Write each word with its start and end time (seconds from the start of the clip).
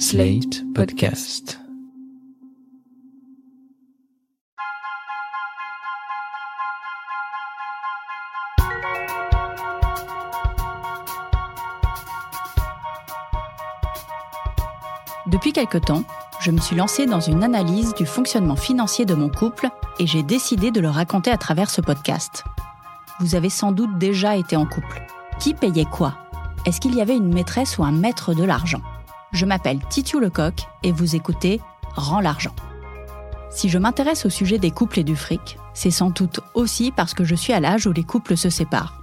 Slate 0.00 0.64
Podcast. 0.72 1.60
Depuis 15.26 15.52
quelque 15.52 15.76
temps, 15.76 16.02
je 16.40 16.50
me 16.50 16.58
suis 16.58 16.74
lancée 16.74 17.04
dans 17.04 17.20
une 17.20 17.44
analyse 17.44 17.92
du 17.92 18.06
fonctionnement 18.06 18.56
financier 18.56 19.04
de 19.04 19.12
mon 19.12 19.28
couple 19.28 19.68
et 19.98 20.06
j'ai 20.06 20.22
décidé 20.22 20.70
de 20.70 20.80
le 20.80 20.88
raconter 20.88 21.30
à 21.30 21.36
travers 21.36 21.68
ce 21.68 21.82
podcast. 21.82 22.44
Vous 23.20 23.34
avez 23.34 23.50
sans 23.50 23.70
doute 23.70 23.98
déjà 23.98 24.38
été 24.38 24.56
en 24.56 24.64
couple. 24.64 25.02
Qui 25.38 25.52
payait 25.52 25.84
quoi? 25.84 26.14
Est-ce 26.64 26.80
qu'il 26.80 26.94
y 26.94 27.02
avait 27.02 27.18
une 27.18 27.34
maîtresse 27.34 27.76
ou 27.76 27.84
un 27.84 27.92
maître 27.92 28.32
de 28.32 28.44
l'argent? 28.44 28.80
Je 29.32 29.46
m'appelle 29.46 29.78
Titiou 29.88 30.18
Lecoq 30.18 30.66
et 30.82 30.90
vous 30.90 31.14
écoutez 31.14 31.60
Rends 31.94 32.20
l'argent. 32.20 32.54
Si 33.50 33.68
je 33.68 33.78
m'intéresse 33.78 34.26
au 34.26 34.30
sujet 34.30 34.58
des 34.58 34.70
couples 34.70 35.00
et 35.00 35.04
du 35.04 35.16
fric, 35.16 35.56
c'est 35.74 35.90
sans 35.90 36.10
doute 36.10 36.40
aussi 36.54 36.92
parce 36.92 37.14
que 37.14 37.24
je 37.24 37.34
suis 37.34 37.52
à 37.52 37.60
l'âge 37.60 37.86
où 37.86 37.92
les 37.92 38.02
couples 38.02 38.36
se 38.36 38.50
séparent. 38.50 39.02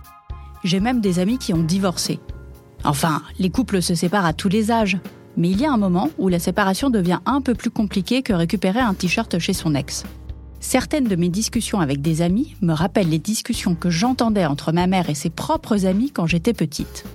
J'ai 0.63 0.79
même 0.79 1.01
des 1.01 1.19
amis 1.19 1.37
qui 1.37 1.53
ont 1.53 1.63
divorcé. 1.63 2.19
Enfin, 2.83 3.21
les 3.39 3.49
couples 3.49 3.81
se 3.81 3.95
séparent 3.95 4.25
à 4.25 4.33
tous 4.33 4.49
les 4.49 4.71
âges, 4.71 4.97
mais 5.37 5.49
il 5.49 5.59
y 5.59 5.65
a 5.65 5.71
un 5.71 5.77
moment 5.77 6.09
où 6.17 6.27
la 6.27 6.39
séparation 6.39 6.89
devient 6.89 7.19
un 7.25 7.41
peu 7.41 7.55
plus 7.55 7.71
compliquée 7.71 8.21
que 8.21 8.33
récupérer 8.33 8.79
un 8.79 8.93
t-shirt 8.93 9.39
chez 9.39 9.53
son 9.53 9.75
ex. 9.75 10.03
Certaines 10.59 11.07
de 11.07 11.15
mes 11.15 11.29
discussions 11.29 11.79
avec 11.79 12.01
des 12.01 12.21
amis 12.21 12.55
me 12.61 12.73
rappellent 12.73 13.09
les 13.09 13.19
discussions 13.19 13.75
que 13.75 13.89
j'entendais 13.89 14.45
entre 14.45 14.71
ma 14.71 14.87
mère 14.87 15.09
et 15.09 15.15
ses 15.15 15.29
propres 15.29 15.85
amis 15.85 16.11
quand 16.11 16.27
j'étais 16.27 16.53
petite. 16.53 17.05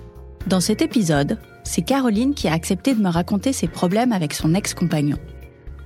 Dans 0.47 0.59
cet 0.59 0.81
épisode, 0.81 1.37
c'est 1.63 1.83
Caroline 1.83 2.33
qui 2.33 2.49
a 2.49 2.53
accepté 2.53 2.93
de 2.93 3.01
me 3.01 3.09
raconter 3.09 3.53
ses 3.53 3.69
problèmes 3.69 4.11
avec 4.11 4.33
son 4.33 4.53
ex-compagnon. 4.53 5.17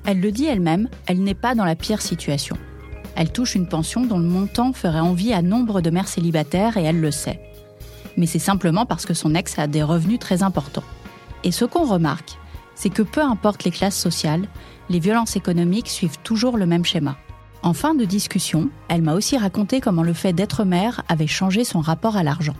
Elle 0.03 0.19
le 0.19 0.31
dit 0.31 0.45
elle-même, 0.45 0.89
elle 1.05 1.21
n'est 1.21 1.35
pas 1.35 1.53
dans 1.53 1.63
la 1.63 1.75
pire 1.75 2.01
situation. 2.01 2.57
Elle 3.15 3.31
touche 3.31 3.53
une 3.53 3.67
pension 3.67 4.03
dont 4.03 4.17
le 4.17 4.25
montant 4.27 4.73
ferait 4.73 4.99
envie 4.99 5.31
à 5.31 5.43
nombre 5.43 5.81
de 5.81 5.91
mères 5.91 6.07
célibataires 6.07 6.75
et 6.77 6.83
elle 6.83 6.99
le 6.99 7.11
sait. 7.11 7.39
Mais 8.15 8.25
c'est 8.25 8.39
simplement 8.39 8.87
parce 8.87 9.05
que 9.05 9.13
son 9.13 9.35
ex 9.35 9.59
a 9.59 9.67
des 9.67 9.83
revenus 9.83 10.17
très 10.17 10.41
importants. 10.41 10.83
Et 11.43 11.51
ce 11.51 11.65
qu'on 11.65 11.85
remarque, 11.85 12.39
c'est 12.73 12.89
que 12.89 13.03
peu 13.03 13.21
importe 13.21 13.63
les 13.63 13.71
classes 13.71 13.97
sociales, 13.97 14.47
les 14.89 14.99
violences 14.99 15.35
économiques 15.35 15.89
suivent 15.89 16.19
toujours 16.23 16.57
le 16.57 16.65
même 16.65 16.85
schéma. 16.85 17.15
En 17.61 17.73
fin 17.73 17.93
de 17.93 18.05
discussion, 18.05 18.69
elle 18.87 19.03
m'a 19.03 19.13
aussi 19.13 19.37
raconté 19.37 19.81
comment 19.81 20.03
le 20.03 20.13
fait 20.13 20.33
d'être 20.33 20.63
mère 20.63 21.03
avait 21.09 21.27
changé 21.27 21.63
son 21.63 21.79
rapport 21.79 22.17
à 22.17 22.23
l'argent. 22.23 22.55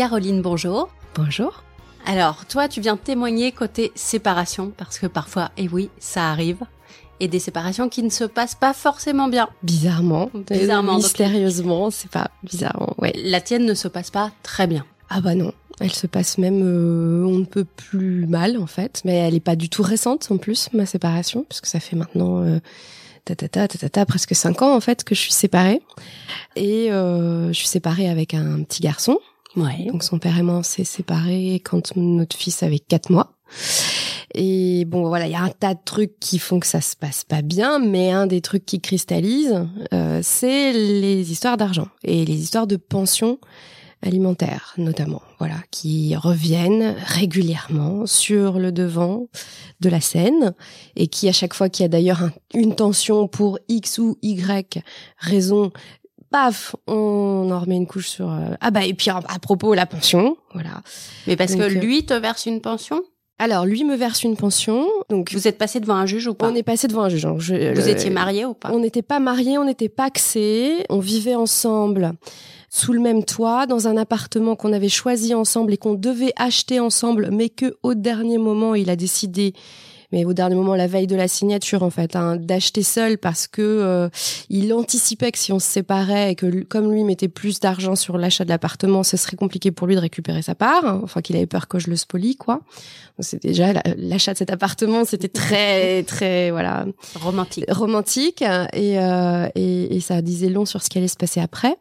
Caroline, 0.00 0.40
bonjour. 0.40 0.88
Bonjour. 1.14 1.62
Alors, 2.06 2.46
toi, 2.46 2.68
tu 2.68 2.80
viens 2.80 2.96
témoigner 2.96 3.52
côté 3.52 3.92
séparation, 3.94 4.72
parce 4.74 4.98
que 4.98 5.06
parfois, 5.06 5.50
et 5.58 5.68
oui, 5.68 5.90
ça 5.98 6.30
arrive, 6.30 6.56
et 7.20 7.28
des 7.28 7.38
séparations 7.38 7.90
qui 7.90 8.02
ne 8.02 8.08
se 8.08 8.24
passent 8.24 8.54
pas 8.54 8.72
forcément 8.72 9.28
bien. 9.28 9.50
Bizarrement. 9.62 10.30
Bizarrement, 10.50 10.94
donc- 10.94 11.02
Mystérieusement, 11.02 11.90
c'est 11.90 12.10
pas 12.10 12.30
bizarrement, 12.42 12.94
ouais. 12.96 13.12
La 13.14 13.42
tienne 13.42 13.66
ne 13.66 13.74
se 13.74 13.88
passe 13.88 14.10
pas 14.10 14.30
très 14.42 14.66
bien. 14.66 14.86
Ah 15.10 15.20
bah 15.20 15.34
non. 15.34 15.52
Elle 15.80 15.92
se 15.92 16.06
passe 16.06 16.38
même, 16.38 16.62
euh, 16.64 17.22
on 17.26 17.36
ne 17.40 17.44
peut 17.44 17.66
plus 17.66 18.24
mal 18.26 18.56
en 18.56 18.66
fait, 18.66 19.02
mais 19.04 19.16
elle 19.16 19.34
est 19.34 19.40
pas 19.40 19.54
du 19.54 19.68
tout 19.68 19.82
récente 19.82 20.28
en 20.30 20.38
plus 20.38 20.70
ma 20.72 20.86
séparation, 20.86 21.44
puisque 21.46 21.66
ça 21.66 21.78
fait 21.78 21.96
maintenant 21.96 22.42
euh, 22.42 22.58
tatata 23.26 23.68
tatata 23.68 24.06
presque 24.06 24.34
cinq 24.34 24.62
ans 24.62 24.74
en 24.74 24.80
fait 24.80 25.04
que 25.04 25.14
je 25.14 25.20
suis 25.20 25.32
séparée 25.34 25.82
et 26.56 26.90
euh, 26.90 27.48
je 27.48 27.52
suis 27.52 27.68
séparée 27.68 28.08
avec 28.08 28.32
un 28.32 28.62
petit 28.62 28.80
garçon. 28.80 29.18
Ouais. 29.56 29.86
Donc 29.90 30.02
son 30.04 30.18
père 30.18 30.38
et 30.38 30.42
moi 30.42 30.56
on 30.56 30.62
s'est 30.62 30.84
séparés 30.84 31.60
quand 31.64 31.96
notre 31.96 32.36
fils 32.36 32.62
avait 32.62 32.78
quatre 32.78 33.10
mois. 33.10 33.32
Et 34.34 34.84
bon 34.84 35.08
voilà, 35.08 35.26
il 35.26 35.32
y 35.32 35.36
a 35.36 35.42
un 35.42 35.48
tas 35.50 35.74
de 35.74 35.80
trucs 35.84 36.20
qui 36.20 36.38
font 36.38 36.60
que 36.60 36.66
ça 36.68 36.80
se 36.80 36.94
passe 36.94 37.24
pas 37.24 37.42
bien, 37.42 37.80
mais 37.80 38.12
un 38.12 38.28
des 38.28 38.40
trucs 38.40 38.64
qui 38.64 38.80
cristallise, 38.80 39.66
euh, 39.92 40.20
c'est 40.22 40.72
les 40.72 41.32
histoires 41.32 41.56
d'argent 41.56 41.88
et 42.04 42.24
les 42.24 42.40
histoires 42.40 42.68
de 42.68 42.76
pension 42.76 43.38
alimentaire 44.02 44.72
notamment, 44.78 45.20
voilà, 45.40 45.56
qui 45.70 46.16
reviennent 46.16 46.94
régulièrement 47.04 48.06
sur 48.06 48.58
le 48.58 48.72
devant 48.72 49.26
de 49.80 49.88
la 49.90 50.00
scène 50.00 50.54
et 50.96 51.08
qui 51.08 51.28
à 51.28 51.32
chaque 51.32 51.52
fois 51.52 51.68
qu'il 51.68 51.82
y 51.82 51.86
a 51.86 51.88
d'ailleurs 51.88 52.22
un- 52.22 52.32
une 52.54 52.74
tension 52.74 53.26
pour 53.28 53.58
X 53.68 53.98
ou 53.98 54.16
Y 54.22 54.82
raison, 55.18 55.70
paf, 56.30 56.74
on 56.86 57.48
en 57.52 57.58
remet 57.60 57.76
une 57.76 57.86
couche 57.86 58.08
sur 58.08 58.30
euh, 58.30 58.54
ah 58.60 58.70
bah 58.70 58.84
et 58.84 58.94
puis 58.94 59.10
à, 59.10 59.20
propos 59.40 59.74
la 59.74 59.86
pension, 59.86 60.36
voilà. 60.54 60.82
Mais 61.26 61.36
parce 61.36 61.52
Donc, 61.52 61.60
que 61.60 61.64
euh, 61.76 61.80
lui 61.80 62.04
te 62.06 62.14
verse 62.14 62.46
une 62.46 62.60
pension? 62.60 63.02
Alors 63.38 63.64
lui 63.64 63.84
me 63.84 63.96
verse 63.96 64.22
une 64.22 64.36
pension, 64.36 64.86
donc 65.08 65.32
Vous 65.32 65.48
êtes 65.48 65.56
passé 65.56 65.80
devant 65.80 65.94
un 65.94 66.04
juge 66.06 66.26
ou 66.26 66.34
pas? 66.34 66.48
On 66.50 66.54
est 66.54 66.62
passé 66.62 66.88
devant 66.88 67.02
un 67.04 67.08
juge. 67.08 67.24
hein. 67.24 67.36
Je- 67.38 67.54
Vous 67.74 67.80
le- 67.80 67.88
étiez 67.88 68.10
mariés 68.10 68.44
ou 68.44 68.52
pas? 68.54 68.70
On 68.72 68.78
n'était 68.80 69.00
pas 69.02 69.18
mariés, 69.18 69.56
on 69.56 69.64
n'était 69.64 69.88
pas 69.88 70.04
axés, 70.04 70.84
on 70.90 70.98
vivait 70.98 71.34
ensemble 71.36 72.12
sous 72.68 72.92
le 72.92 73.00
même 73.00 73.24
toit 73.24 73.66
dans 73.66 73.88
un 73.88 73.96
appartement 73.96 74.56
qu'on 74.56 74.72
avait 74.74 74.90
choisi 74.90 75.34
ensemble 75.34 75.72
et 75.72 75.76
qu'on 75.78 75.94
devait 75.94 76.32
acheter 76.36 76.80
ensemble, 76.80 77.30
mais 77.32 77.48
que 77.48 77.76
au 77.82 77.94
dernier 77.94 78.36
moment 78.38 78.74
il 78.74 78.90
a 78.90 78.96
décidé. 78.96 79.54
Mais 80.12 80.24
au 80.24 80.32
dernier 80.32 80.54
moment, 80.56 80.74
la 80.74 80.86
veille 80.86 81.06
de 81.06 81.16
la 81.16 81.28
signature, 81.28 81.82
en 81.82 81.90
fait, 81.90 82.16
hein, 82.16 82.36
d'acheter 82.36 82.82
seul 82.82 83.18
parce 83.18 83.46
que 83.46 83.62
euh, 83.62 84.08
il 84.48 84.72
anticipait 84.72 85.30
que 85.32 85.38
si 85.38 85.52
on 85.52 85.58
se 85.58 85.68
séparait 85.68 86.32
et 86.32 86.34
que 86.34 86.62
comme 86.64 86.92
lui 86.92 87.04
mettait 87.04 87.28
plus 87.28 87.60
d'argent 87.60 87.94
sur 87.96 88.18
l'achat 88.18 88.44
de 88.44 88.48
l'appartement, 88.48 89.02
ce 89.02 89.16
serait 89.16 89.36
compliqué 89.36 89.70
pour 89.70 89.86
lui 89.86 89.94
de 89.94 90.00
récupérer 90.00 90.42
sa 90.42 90.54
part. 90.54 90.84
hein. 90.84 91.00
Enfin, 91.04 91.20
qu'il 91.20 91.36
avait 91.36 91.46
peur 91.46 91.68
que 91.68 91.78
je 91.78 91.88
le 91.90 91.96
spolie, 91.96 92.36
quoi. 92.36 92.60
C'était 93.20 93.48
déjà 93.48 93.72
la- 93.72 93.82
l'achat 93.98 94.32
de 94.32 94.38
cet 94.38 94.50
appartement, 94.50 95.04
c'était 95.04 95.28
très, 95.28 96.02
très, 96.04 96.50
voilà, 96.50 96.86
Romantique. 97.20 97.64
romantique 97.70 98.42
et, 98.42 98.98
euh, 98.98 99.46
et, 99.54 99.96
et 99.96 100.00
ça 100.00 100.22
disait 100.22 100.48
long 100.48 100.64
sur 100.64 100.82
ce 100.82 100.88
qui 100.88 100.98
allait 100.98 101.06
se 101.08 101.16
passer 101.16 101.40
après. 101.40 101.76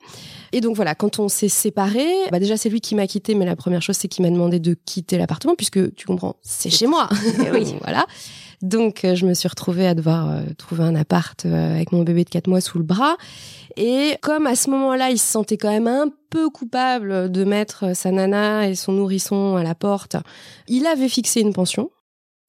Et 0.52 0.62
donc 0.62 0.76
voilà, 0.76 0.96
quand 0.96 1.20
on 1.20 1.30
s'est 1.30 1.50
séparés, 1.50 2.14
bah 2.32 2.40
déjà 2.40 2.58
c'est 2.58 2.70
lui 2.70 2.82
qui 2.82 2.96
m'a 2.96 3.08
quitté, 3.08 3.36
mais 3.36 3.46
la 3.46 3.56
première 3.56 3.82
chose 3.82 3.98
c'est 3.98 4.08
qu'il 4.08 4.24
m'a 4.24 4.32
demandé 4.32 4.60
de 4.60 4.76
quitter 4.86 5.18
l'appartement 5.18 5.56
puisque 5.56 5.94
tu 5.96 6.06
comprends, 6.06 6.36
c'est 6.42 6.70
chez 6.70 6.88
moi. 6.88 7.10
Eh 7.46 7.52
oui. 7.52 7.76
voilà. 7.82 8.06
Donc 8.62 9.06
euh, 9.06 9.16
je 9.16 9.26
me 9.26 9.34
suis 9.34 9.48
retrouvée 9.48 9.88
à 9.88 9.94
devoir 9.94 10.30
euh, 10.30 10.42
trouver 10.58 10.84
un 10.84 10.96
appart 10.96 11.46
euh, 11.46 11.76
avec 11.76 11.92
mon 11.92 12.04
bébé 12.04 12.26
de 12.26 12.30
4 12.30 12.48
mois 12.48 12.62
sous 12.62 12.78
le 12.78 12.84
bras. 12.84 13.16
Et 13.78 14.18
comme 14.22 14.48
à 14.48 14.56
ce 14.56 14.70
moment-là, 14.72 15.12
il 15.12 15.18
se 15.18 15.28
sentait 15.28 15.58
quand 15.58 15.70
même 15.70 15.88
un 15.88 16.10
peu 16.30 16.50
coupable 16.50 17.32
de 17.32 17.44
mettre 17.44 17.96
sa 17.96 18.12
nana 18.12 18.68
et 18.68 18.76
son 18.76 18.92
nourrisson 18.92 19.56
à 19.56 19.64
la 19.64 19.76
porte, 19.76 20.18
il 20.68 20.86
avait 20.86 21.10
fixé 21.10 21.42
une 21.42 21.54
pension 21.54 21.90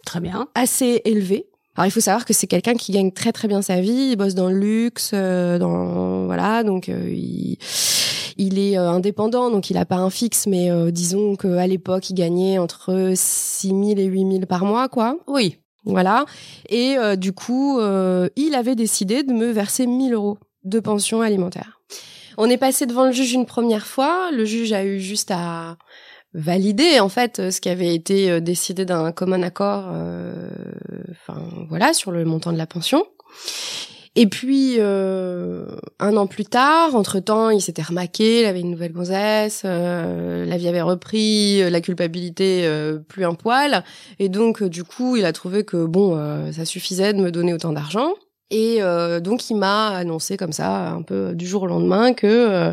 Très 0.05 0.21
bien. 0.21 0.49
assez 0.55 1.03
élevé. 1.05 1.47
Alors 1.77 1.87
il 1.87 1.91
faut 1.91 2.01
savoir 2.01 2.25
que 2.25 2.33
c'est 2.33 2.47
quelqu'un 2.47 2.75
qui 2.75 2.93
gagne 2.93 3.13
très 3.13 3.33
très 3.33 3.49
bien 3.49 3.63
sa 3.63 3.81
vie, 3.81 4.11
il 4.13 4.17
bosse 4.17 4.35
dans 4.35 4.49
le 4.49 4.59
luxe, 4.59 5.13
euh, 5.15 5.59
dans 5.59 6.27
voilà, 6.27 6.63
donc 6.65 6.89
euh, 6.89 7.09
il, 7.11 7.59
il 8.37 8.59
est 8.59 8.79
euh, 8.79 8.91
indépendant, 8.91 9.51
donc 9.51 9.71
il 9.71 9.77
a 9.77 9.85
pas 9.85 9.97
un 9.97 10.11
fixe, 10.11 10.47
mais 10.47 10.71
euh, 10.71 10.91
disons 10.91 11.37
qu'à 11.37 11.67
l'époque 11.67 12.11
il 12.11 12.15
gagnait 12.15 12.59
entre 12.59 13.13
6 13.15 13.69
000 13.69 13.83
et 13.99 14.05
8 14.05 14.33
000 14.33 14.47
par 14.47 14.65
mois, 14.65 14.89
quoi. 14.89 15.17
Oui. 15.27 15.59
Voilà. 15.85 16.25
Et 16.69 16.97
euh, 16.99 17.17
du 17.17 17.33
coup, 17.33 17.79
euh, 17.79 18.29
il 18.37 18.55
avait 18.55 18.75
décidé 18.75 19.23
de 19.23 19.33
me 19.33 19.51
verser 19.51 19.87
1000 19.87 20.13
euros 20.15 20.39
de 20.65 20.81
pension 20.81 21.23
alimentaire. 21.23 21.81
On 22.37 22.49
est 22.49 22.59
passé 22.59 22.87
devant 22.87 23.05
le 23.05 23.13
juge 23.13 23.33
une 23.33 23.47
première 23.47 23.87
fois. 23.87 24.31
Le 24.33 24.45
juge 24.45 24.73
a 24.73 24.85
eu 24.85 25.01
juste 25.01 25.31
à 25.31 25.77
valider 26.35 27.01
en 27.01 27.09
fait 27.09 27.51
ce 27.51 27.61
qui 27.61 27.69
avait 27.69 27.95
été 27.95 28.31
euh, 28.31 28.41
décidé 28.41 28.85
d'un 28.85 29.13
commun 29.13 29.43
accord. 29.43 29.91
euh, 29.93 30.51
Enfin 31.11 31.41
voilà 31.69 31.93
sur 31.93 32.11
le 32.11 32.25
montant 32.25 32.53
de 32.53 32.59
la 32.59 32.67
pension. 32.67 33.05
Et 34.17 34.27
puis 34.27 34.77
euh, 34.79 35.67
un 36.01 36.17
an 36.17 36.27
plus 36.27 36.45
tard, 36.45 36.97
entre 36.97 37.21
temps, 37.21 37.51
il 37.51 37.61
s'était 37.61 37.83
remaqué, 37.83 38.41
il 38.41 38.47
avait 38.47 38.61
une 38.61 38.73
nouvelle 38.73 38.93
gonzesse, 38.93 39.63
euh, 39.65 40.45
la 40.45 40.57
vie 40.57 40.67
avait 40.67 40.83
repris, 40.83 41.63
euh, 41.63 41.71
la 41.71 41.81
culpabilité 41.81 42.63
euh, 42.65 42.99
plus 42.99 43.25
un 43.25 43.35
poil, 43.35 43.85
et 44.19 44.29
donc 44.29 44.63
euh, 44.63 44.69
du 44.69 44.83
coup, 44.83 45.15
il 45.17 45.25
a 45.25 45.33
trouvé 45.33 45.63
que 45.63 45.85
bon, 45.85 46.17
euh, 46.17 46.51
ça 46.51 46.65
suffisait 46.65 47.13
de 47.13 47.21
me 47.21 47.31
donner 47.31 47.55
autant 47.55 47.73
d'argent, 47.73 48.15
et 48.51 48.83
euh, 48.83 49.21
donc 49.21 49.49
il 49.49 49.57
m'a 49.57 49.91
annoncé 49.91 50.37
comme 50.37 50.53
ça, 50.53 50.91
un 50.91 51.03
peu 51.03 51.33
du 51.37 51.47
jour 51.47 51.63
au 51.63 51.67
lendemain, 51.69 52.13
que 52.13 52.27
euh, 52.27 52.73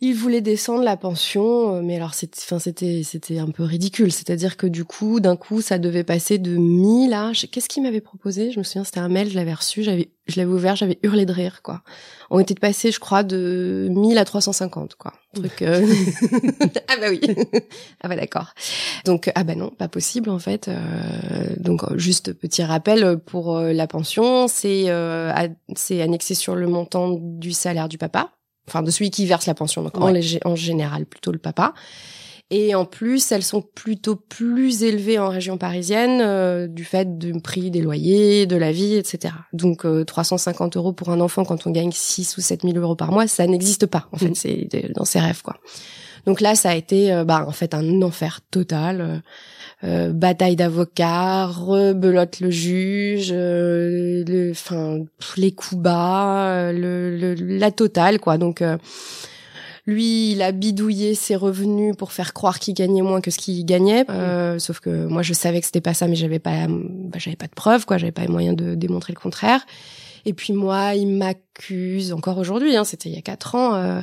il 0.00 0.14
voulait 0.14 0.40
descendre 0.40 0.82
la 0.82 0.96
pension, 0.96 1.76
euh, 1.76 1.82
mais 1.82 1.96
alors 1.96 2.14
c'était, 2.14 2.40
enfin 2.42 2.58
c'était, 2.58 3.02
c'était 3.02 3.38
un 3.38 3.50
peu 3.50 3.62
ridicule. 3.62 4.12
C'est-à-dire 4.12 4.56
que 4.56 4.66
du 4.66 4.84
coup, 4.84 5.20
d'un 5.20 5.36
coup, 5.36 5.60
ça 5.60 5.78
devait 5.78 6.04
passer 6.04 6.38
de 6.38 6.56
1000 6.56 7.12
à, 7.12 7.32
qu'est-ce 7.50 7.68
qu'il 7.68 7.82
m'avait 7.82 8.00
proposé? 8.00 8.50
Je 8.52 8.58
me 8.58 8.64
souviens, 8.64 8.84
c'était 8.84 9.00
un 9.00 9.08
mail, 9.08 9.30
je 9.30 9.34
l'avais 9.36 9.54
reçu, 9.54 9.82
j'avais, 9.82 10.10
je 10.26 10.36
l'avais 10.40 10.52
ouvert, 10.52 10.76
j'avais 10.76 10.98
hurlé 11.02 11.26
de 11.26 11.32
rire, 11.32 11.60
quoi. 11.62 11.82
On 12.30 12.38
était 12.38 12.54
passé, 12.54 12.90
je 12.90 13.00
crois, 13.00 13.22
de 13.22 13.88
1000 13.90 14.18
à 14.18 14.24
350, 14.24 14.96
quoi. 14.96 15.12
Truc. 15.34 15.62
euh, 15.62 15.86
ah 16.88 16.96
bah 17.00 17.06
oui. 17.10 17.20
ah 18.02 18.08
bah 18.08 18.16
d'accord. 18.16 18.54
Donc 19.04 19.30
ah 19.34 19.44
bah 19.44 19.54
non, 19.54 19.70
pas 19.70 19.88
possible 19.88 20.30
en 20.30 20.38
fait. 20.38 20.68
Euh, 20.68 20.74
donc 21.58 21.84
euh, 21.84 21.98
juste 21.98 22.32
petit 22.32 22.62
rappel 22.62 23.18
pour 23.18 23.56
euh, 23.56 23.72
la 23.72 23.86
pension, 23.86 24.48
c'est 24.48 24.84
euh, 24.88 25.32
c'est 25.74 26.00
annexé 26.02 26.34
sur 26.34 26.54
le 26.54 26.66
montant 26.66 27.18
du 27.20 27.52
salaire 27.52 27.88
du 27.88 27.98
papa 27.98 28.30
enfin 28.68 28.82
de 28.82 28.90
celui 28.90 29.10
qui 29.10 29.26
verse 29.26 29.46
la 29.46 29.54
pension, 29.54 29.82
donc 29.82 29.96
en, 29.98 30.12
Ouais. 30.12 30.40
en 30.44 30.56
général 30.56 31.06
plutôt 31.06 31.32
le 31.32 31.38
papa. 31.38 31.74
Et 32.50 32.76
en 32.76 32.84
plus, 32.84 33.32
elles 33.32 33.42
sont 33.42 33.60
plutôt 33.60 34.14
plus 34.14 34.84
élevées 34.84 35.18
en 35.18 35.28
région 35.28 35.58
parisienne 35.58 36.20
euh, 36.20 36.68
du 36.68 36.84
fait 36.84 37.18
du 37.18 37.32
prix 37.40 37.72
des 37.72 37.80
loyers, 37.80 38.46
de 38.46 38.54
la 38.54 38.70
vie, 38.70 38.94
etc. 38.94 39.34
Donc 39.52 39.84
350 40.06 40.76
euros 40.76 40.92
pour 40.92 41.10
un 41.10 41.20
enfant 41.20 41.44
quand 41.44 41.66
on 41.66 41.70
gagne 41.72 41.90
6 41.90 42.36
ou 42.36 42.40
7 42.40 42.62
000 42.62 42.76
euros 42.76 42.94
par 42.94 43.10
mois, 43.10 43.26
ça 43.26 43.44
n'existe 43.48 43.86
pas. 43.86 44.08
En 44.12 44.18
fait, 44.18 44.30
mmh. 44.30 44.34
c'est 44.36 44.92
dans 44.94 45.04
ses 45.04 45.18
rêves, 45.18 45.42
quoi. 45.42 45.56
Donc 46.26 46.40
là, 46.40 46.54
ça 46.54 46.70
a 46.70 46.74
été, 46.74 47.22
bah, 47.24 47.44
en 47.46 47.52
fait, 47.52 47.72
un 47.72 48.02
enfer 48.02 48.40
total. 48.50 49.22
Euh, 49.84 50.10
bataille 50.10 50.56
d'avocats, 50.56 51.46
rebelote 51.46 52.40
le 52.40 52.50
juge, 52.50 53.28
euh, 53.30 54.24
le, 54.26 54.54
les 55.36 55.52
coups 55.52 55.80
bas, 55.82 56.72
le, 56.72 57.34
la 57.34 57.70
totale 57.70 58.18
quoi. 58.18 58.38
Donc 58.38 58.62
euh, 58.62 58.78
lui, 59.84 60.32
il 60.32 60.40
a 60.40 60.52
bidouillé 60.52 61.14
ses 61.14 61.36
revenus 61.36 61.94
pour 61.94 62.12
faire 62.12 62.32
croire 62.32 62.58
qu'il 62.58 62.72
gagnait 62.72 63.02
moins 63.02 63.20
que 63.20 63.30
ce 63.30 63.36
qu'il 63.36 63.66
gagnait. 63.66 64.06
sauf 64.58 64.80
que 64.80 65.06
moi, 65.06 65.22
je 65.22 65.34
savais 65.34 65.60
que 65.60 65.66
c'était 65.66 65.82
pas 65.82 65.94
ça, 65.94 66.08
mais 66.08 66.16
j'avais 66.16 66.38
pas, 66.38 66.66
bah, 66.68 67.18
j'avais 67.18 67.36
pas 67.36 67.46
de 67.46 67.54
preuves, 67.54 67.84
quoi. 67.84 67.98
J'avais 67.98 68.12
pas 68.12 68.22
les 68.22 68.28
moyens 68.28 68.56
de 68.56 68.74
démontrer 68.74 69.12
le 69.12 69.20
contraire. 69.20 69.64
Et 70.28 70.34
puis 70.34 70.52
moi, 70.52 70.96
il 70.96 71.06
m'accuse 71.06 72.12
encore 72.12 72.38
aujourd'hui, 72.38 72.76
hein, 72.76 72.82
c'était 72.82 73.08
il 73.08 73.14
y 73.14 73.18
a 73.18 73.22
quatre 73.22 73.54
ans, 73.54 73.76
euh, 73.76 74.00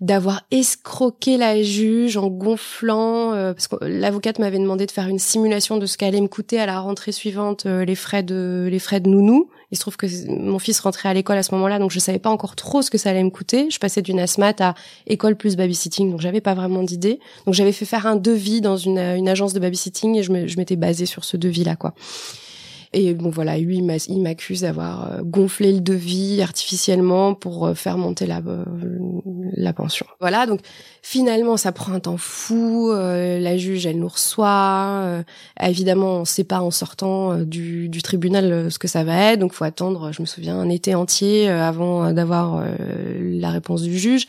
d'avoir 0.00 0.42
escroqué 0.50 1.36
la 1.36 1.62
juge 1.62 2.16
en 2.16 2.26
gonflant, 2.26 3.34
euh, 3.34 3.54
parce 3.54 3.68
que 3.68 3.76
l'avocate 3.84 4.40
m'avait 4.40 4.58
demandé 4.58 4.84
de 4.84 4.90
faire 4.90 5.06
une 5.06 5.20
simulation 5.20 5.76
de 5.76 5.86
ce 5.86 5.96
qu'allait 5.96 6.20
me 6.20 6.26
coûter 6.26 6.58
à 6.58 6.66
la 6.66 6.80
rentrée 6.80 7.12
suivante 7.12 7.66
euh, 7.66 7.84
les 7.84 7.94
frais 7.94 8.24
de 8.24 8.68
les 8.68 8.80
frais 8.80 8.98
de 8.98 9.08
nounou. 9.08 9.48
Il 9.70 9.76
se 9.76 9.82
trouve 9.82 9.96
que 9.96 10.06
mon 10.28 10.58
fils 10.58 10.80
rentrait 10.80 11.08
à 11.08 11.14
l'école 11.14 11.38
à 11.38 11.44
ce 11.44 11.54
moment-là, 11.54 11.78
donc 11.78 11.92
je 11.92 12.00
savais 12.00 12.18
pas 12.18 12.30
encore 12.30 12.56
trop 12.56 12.82
ce 12.82 12.90
que 12.90 12.98
ça 12.98 13.10
allait 13.10 13.22
me 13.22 13.30
coûter. 13.30 13.70
Je 13.70 13.78
passais 13.78 14.02
d'une 14.02 14.18
asmat 14.18 14.54
à 14.58 14.74
école 15.06 15.36
plus 15.36 15.54
babysitting, 15.54 16.10
donc 16.10 16.20
j'avais 16.20 16.40
pas 16.40 16.54
vraiment 16.54 16.82
d'idée. 16.82 17.20
Donc 17.46 17.54
j'avais 17.54 17.70
fait 17.70 17.84
faire 17.84 18.08
un 18.08 18.16
devis 18.16 18.60
dans 18.60 18.76
une, 18.76 18.98
une 18.98 19.28
agence 19.28 19.52
de 19.52 19.60
babysitting 19.60 20.16
et 20.16 20.24
je 20.24 20.32
m'étais 20.58 20.74
basée 20.74 21.06
sur 21.06 21.24
ce 21.24 21.36
devis-là, 21.36 21.76
quoi. 21.76 21.94
Et 22.92 23.14
bon 23.14 23.30
voilà, 23.30 23.56
lui 23.56 23.76
il 24.08 24.20
m'accuse 24.22 24.62
d'avoir 24.62 25.12
euh, 25.12 25.22
gonflé 25.22 25.72
le 25.72 25.80
devis 25.80 26.42
artificiellement 26.42 27.34
pour 27.34 27.68
euh, 27.68 27.74
faire 27.74 27.96
monter 27.96 28.26
la 28.26 28.38
euh, 28.38 28.64
la 29.52 29.72
pension. 29.72 30.06
Voilà, 30.18 30.46
donc 30.46 30.58
finalement 31.00 31.56
ça 31.56 31.70
prend 31.70 31.92
un 31.92 32.00
temps 32.00 32.16
fou. 32.16 32.90
la 32.92 33.56
juge 33.56 33.86
elle 33.86 33.98
nous 33.98 34.08
reçoit. 34.08 35.22
évidemment 35.60 36.18
on 36.18 36.24
sait 36.24 36.44
pas 36.44 36.60
en 36.60 36.70
sortant 36.70 37.38
du, 37.38 37.88
du 37.88 38.02
tribunal 38.02 38.70
ce 38.70 38.78
que 38.78 38.88
ça 38.88 39.04
va 39.04 39.32
être, 39.32 39.38
donc 39.38 39.52
faut 39.52 39.64
attendre. 39.64 40.12
Je 40.12 40.20
me 40.20 40.26
souviens 40.26 40.56
un 40.56 40.68
été 40.68 40.94
entier 40.94 41.48
avant 41.48 42.12
d'avoir 42.12 42.64
la 43.18 43.50
réponse 43.50 43.82
du 43.82 43.98
juge. 43.98 44.26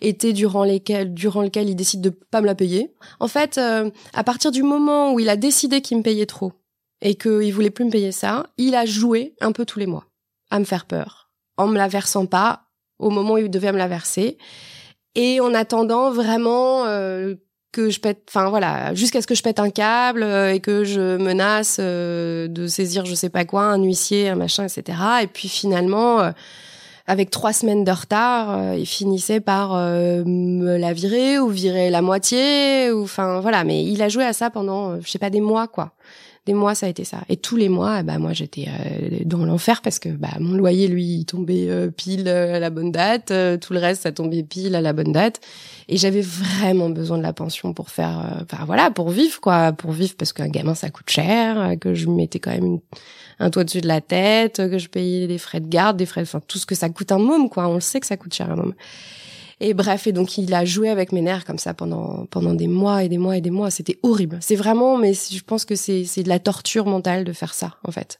Été 0.00 0.32
durant 0.32 0.64
lesquels 0.64 1.14
durant 1.14 1.42
lequel 1.42 1.68
il 1.68 1.76
décide 1.76 2.00
de 2.00 2.10
pas 2.10 2.40
me 2.40 2.46
la 2.46 2.54
payer. 2.54 2.92
En 3.20 3.28
fait, 3.28 3.58
à 3.58 4.24
partir 4.24 4.50
du 4.50 4.62
moment 4.62 5.12
où 5.14 5.20
il 5.20 5.28
a 5.28 5.36
décidé 5.36 5.80
qu'il 5.80 5.96
me 5.96 6.02
payait 6.02 6.26
trop 6.26 6.52
et 7.00 7.14
qu'il 7.16 7.52
voulait 7.52 7.70
plus 7.70 7.84
me 7.84 7.90
payer 7.90 8.12
ça, 8.12 8.46
il 8.56 8.74
a 8.74 8.86
joué 8.86 9.34
un 9.40 9.52
peu 9.52 9.64
tous 9.64 9.78
les 9.78 9.86
mois 9.86 10.06
à 10.50 10.58
me 10.58 10.64
faire 10.64 10.86
peur, 10.86 11.30
en 11.56 11.66
me 11.66 11.76
la 11.76 11.88
versant 11.88 12.26
pas 12.26 12.64
au 12.98 13.10
moment 13.10 13.34
où 13.34 13.38
il 13.38 13.50
devait 13.50 13.72
me 13.72 13.78
la 13.78 13.88
verser, 13.88 14.38
et 15.14 15.40
en 15.40 15.54
attendant 15.54 16.10
vraiment 16.10 16.84
euh, 16.86 17.34
que 17.72 17.90
je 17.90 18.00
pète, 18.00 18.24
enfin 18.28 18.48
voilà, 18.48 18.94
jusqu'à 18.94 19.20
ce 19.20 19.26
que 19.26 19.34
je 19.34 19.42
pète 19.42 19.60
un 19.60 19.70
câble 19.70 20.22
euh, 20.22 20.52
et 20.52 20.60
que 20.60 20.84
je 20.84 21.16
menace 21.16 21.78
euh, 21.80 22.48
de 22.48 22.66
saisir 22.66 23.04
je 23.04 23.14
sais 23.14 23.28
pas 23.28 23.44
quoi, 23.44 23.64
un 23.64 23.82
huissier, 23.82 24.28
un 24.28 24.36
machin, 24.36 24.64
etc. 24.64 24.98
Et 25.22 25.26
puis 25.26 25.48
finalement, 25.48 26.32
avec 27.06 27.30
trois 27.30 27.52
semaines 27.52 27.84
de 27.84 27.90
retard, 27.90 28.74
il 28.74 28.86
finissait 28.86 29.40
par 29.40 29.74
me 29.74 30.76
la 30.76 30.92
virer 30.92 31.38
ou 31.38 31.48
virer 31.48 31.90
la 31.90 32.02
moitié, 32.02 32.90
ou 32.92 33.02
enfin 33.02 33.40
voilà. 33.40 33.64
Mais 33.64 33.84
il 33.84 34.02
a 34.02 34.08
joué 34.08 34.24
à 34.24 34.32
ça 34.32 34.50
pendant, 34.50 35.00
je 35.00 35.10
sais 35.10 35.18
pas, 35.18 35.30
des 35.30 35.40
mois 35.40 35.68
quoi 35.68 35.92
des 36.46 36.54
mois 36.54 36.74
ça 36.74 36.86
a 36.86 36.88
été 36.88 37.04
ça. 37.04 37.22
Et 37.28 37.36
tous 37.36 37.56
les 37.56 37.68
mois 37.68 38.02
bah 38.02 38.18
moi 38.18 38.32
j'étais 38.32 38.66
euh, 38.68 39.18
dans 39.24 39.44
l'enfer 39.44 39.80
parce 39.82 39.98
que 39.98 40.10
bah 40.10 40.30
mon 40.40 40.56
loyer 40.56 40.88
lui 40.88 41.04
il 41.04 41.24
tombait 41.24 41.68
euh, 41.68 41.90
pile 41.90 42.28
euh, 42.28 42.56
à 42.56 42.58
la 42.58 42.70
bonne 42.70 42.92
date. 42.92 43.32
Tout 43.60 43.72
le 43.72 43.78
reste 43.78 44.02
ça 44.02 44.12
tombait 44.12 44.42
pile 44.42 44.74
à 44.74 44.80
la 44.80 44.92
bonne 44.92 45.12
date. 45.12 45.40
Et 45.88 45.96
j'avais 45.96 46.20
vraiment 46.20 46.90
besoin 46.90 47.18
de 47.18 47.22
la 47.22 47.32
pension 47.32 47.72
pour 47.72 47.90
faire 47.90 48.42
enfin 48.42 48.64
voilà 48.66 48.90
pour 48.90 49.10
vivre 49.10 49.40
quoi. 49.40 49.72
Pour 49.72 49.92
vivre 49.92 50.14
parce 50.18 50.32
qu'un 50.32 50.48
gamin 50.48 50.74
ça 50.74 50.90
coûte 50.90 51.10
cher 51.10 51.74
que 51.80 51.94
je 51.94 52.08
mettais 52.08 52.40
quand 52.40 52.52
même 52.52 52.78
un 53.38 53.50
toit 53.50 53.64
dessus 53.64 53.80
de 53.80 53.88
la 53.88 54.00
tête 54.00 54.56
que 54.56 54.78
je 54.78 54.88
payais 54.88 55.26
des 55.26 55.38
frais 55.38 55.60
de 55.60 55.68
garde 55.68 55.96
des 55.96 56.06
frais 56.06 56.22
enfin 56.22 56.40
tout 56.46 56.58
ce 56.58 56.66
que 56.66 56.74
ça 56.74 56.88
coûte 56.90 57.10
un 57.12 57.18
môme 57.18 57.48
quoi. 57.48 57.68
On 57.68 57.74
le 57.74 57.80
sait 57.80 58.00
que 58.00 58.06
ça 58.06 58.16
coûte 58.16 58.34
cher 58.34 58.50
un 58.50 58.56
môme 58.56 58.74
et 59.60 59.74
bref, 59.74 60.06
et 60.06 60.12
donc 60.12 60.38
il 60.38 60.52
a 60.54 60.64
joué 60.64 60.88
avec 60.88 61.12
mes 61.12 61.22
nerfs 61.22 61.44
comme 61.44 61.58
ça 61.58 61.74
pendant 61.74 62.26
pendant 62.26 62.54
des 62.54 62.68
mois 62.68 63.04
et 63.04 63.08
des 63.08 63.18
mois 63.18 63.36
et 63.36 63.40
des 63.40 63.50
mois. 63.50 63.70
C'était 63.70 63.98
horrible. 64.02 64.38
C'est 64.40 64.56
vraiment, 64.56 64.98
mais 64.98 65.14
je 65.14 65.42
pense 65.42 65.64
que 65.64 65.76
c'est 65.76 66.04
c'est 66.04 66.22
de 66.22 66.28
la 66.28 66.38
torture 66.38 66.86
mentale 66.86 67.24
de 67.24 67.32
faire 67.32 67.54
ça 67.54 67.76
en 67.84 67.92
fait. 67.92 68.18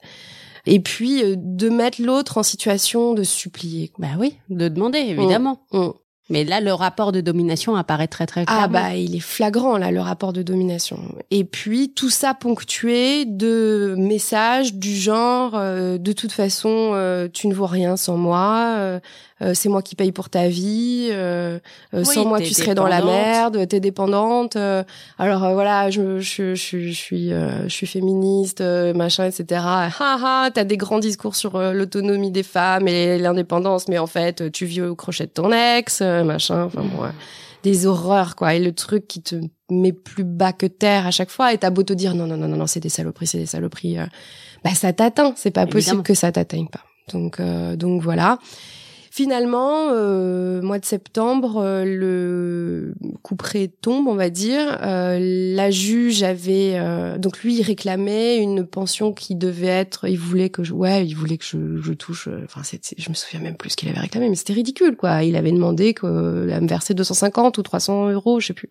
Et 0.66 0.80
puis 0.80 1.22
euh, 1.22 1.34
de 1.36 1.68
mettre 1.68 2.00
l'autre 2.00 2.38
en 2.38 2.42
situation 2.42 3.14
de 3.14 3.22
supplier. 3.22 3.92
Bah 3.98 4.08
oui, 4.18 4.36
de 4.48 4.68
demander 4.68 4.98
évidemment. 4.98 5.60
Mm, 5.72 5.78
mm. 5.78 5.92
Mais 6.30 6.44
là, 6.44 6.62
le 6.62 6.72
rapport 6.72 7.12
de 7.12 7.20
domination 7.20 7.76
apparaît 7.76 8.08
très 8.08 8.24
très 8.24 8.46
clairement. 8.46 8.64
Ah 8.64 8.68
bah, 8.68 8.94
il 8.96 9.14
est 9.14 9.20
flagrant 9.20 9.76
là, 9.76 9.90
le 9.90 10.00
rapport 10.00 10.32
de 10.32 10.42
domination. 10.42 10.98
Et 11.30 11.44
puis 11.44 11.92
tout 11.92 12.08
ça 12.08 12.32
ponctué 12.32 13.26
de 13.26 13.94
messages 13.98 14.74
du 14.74 14.96
genre 14.96 15.52
euh, 15.54 15.98
de 15.98 16.12
toute 16.12 16.32
façon, 16.32 16.92
euh, 16.94 17.28
tu 17.30 17.46
ne 17.46 17.54
vaux 17.54 17.66
rien 17.66 17.98
sans 17.98 18.16
moi. 18.16 19.00
Euh, 19.42 19.52
c'est 19.52 19.68
moi 19.68 19.82
qui 19.82 19.96
paye 19.96 20.12
pour 20.12 20.30
ta 20.30 20.46
vie, 20.46 21.08
euh, 21.10 21.58
euh, 21.92 22.04
sans 22.04 22.24
moi 22.24 22.40
tu 22.40 22.54
serais 22.54 22.76
dans 22.76 22.86
la 22.86 23.02
merde, 23.04 23.66
t'es 23.66 23.80
dépendante. 23.80 24.56
alors 25.18 25.52
voilà, 25.54 25.90
je, 25.90 26.20
je, 26.20 26.54
je, 26.54 26.78
je 26.78 26.92
suis 26.92 27.30
je 27.30 27.68
suis 27.68 27.86
féministe, 27.86 28.60
machin, 28.94 29.26
etc. 29.26 29.62
Ha 29.64 30.50
t'as 30.54 30.64
des 30.64 30.76
grands 30.76 31.00
discours 31.00 31.34
sur 31.34 31.58
l'autonomie 31.58 32.30
des 32.30 32.44
femmes 32.44 32.86
et 32.86 33.18
l'indépendance, 33.18 33.88
mais 33.88 33.98
en 33.98 34.06
fait 34.06 34.52
tu 34.52 34.66
vis 34.66 34.82
au 34.82 34.94
crochet 34.94 35.26
de 35.26 35.30
ton 35.30 35.50
ex, 35.50 36.00
machin. 36.00 36.64
Enfin 36.64 36.82
bon, 36.82 37.04
des 37.64 37.86
horreurs 37.86 38.36
quoi. 38.36 38.54
Et 38.54 38.60
le 38.60 38.72
truc 38.72 39.08
qui 39.08 39.20
te 39.20 39.34
met 39.68 39.92
plus 39.92 40.24
bas 40.24 40.52
que 40.52 40.66
terre 40.66 41.08
à 41.08 41.10
chaque 41.10 41.30
fois, 41.30 41.52
et 41.52 41.58
t'as 41.58 41.70
beau 41.70 41.82
te 41.82 41.92
dire 41.92 42.14
non 42.14 42.28
non 42.28 42.36
non 42.36 42.46
non 42.46 42.56
non 42.56 42.66
c'est 42.68 42.80
des 42.80 42.88
saloperies, 42.88 43.26
c'est 43.26 43.38
des 43.38 43.46
saloperies. 43.46 43.96
bah 44.62 44.74
ça 44.74 44.92
t'atteint, 44.92 45.32
c'est 45.36 45.50
pas 45.50 45.66
possible 45.66 46.04
que 46.04 46.14
ça 46.14 46.30
t'atteigne 46.30 46.68
pas. 46.68 46.84
Donc 47.12 47.40
donc 47.76 48.00
voilà. 48.00 48.38
Finalement, 49.16 49.90
euh, 49.92 50.60
mois 50.60 50.80
de 50.80 50.84
septembre, 50.84 51.58
euh, 51.58 51.84
le 51.84 52.94
couperet 53.22 53.68
tombe, 53.68 54.08
on 54.08 54.16
va 54.16 54.28
dire. 54.28 54.76
Euh, 54.82 55.20
la 55.54 55.70
juge 55.70 56.24
avait 56.24 56.72
euh, 56.74 57.16
donc 57.16 57.38
lui 57.44 57.54
il 57.54 57.62
réclamait 57.62 58.38
une 58.38 58.66
pension 58.66 59.12
qui 59.12 59.36
devait 59.36 59.68
être, 59.68 60.08
il 60.08 60.18
voulait 60.18 60.48
que 60.50 60.64
je, 60.64 60.72
ouais, 60.72 61.06
il 61.06 61.14
voulait 61.14 61.38
que 61.38 61.44
je, 61.44 61.80
je 61.80 61.92
touche. 61.92 62.28
Enfin, 62.42 62.62
je 62.64 63.08
me 63.08 63.14
souviens 63.14 63.38
même 63.38 63.56
plus 63.56 63.70
ce 63.70 63.76
qu'il 63.76 63.88
avait 63.88 64.00
réclamé, 64.00 64.28
mais 64.28 64.34
c'était 64.34 64.52
ridicule 64.52 64.96
quoi. 64.96 65.22
Il 65.22 65.36
avait 65.36 65.52
demandé 65.52 65.94
que 65.94 66.06
me 66.08 66.66
verser 66.66 66.94
250 66.94 67.56
ou 67.56 67.62
300 67.62 68.10
euros, 68.10 68.40
je 68.40 68.48
sais 68.48 68.52
plus. 68.52 68.70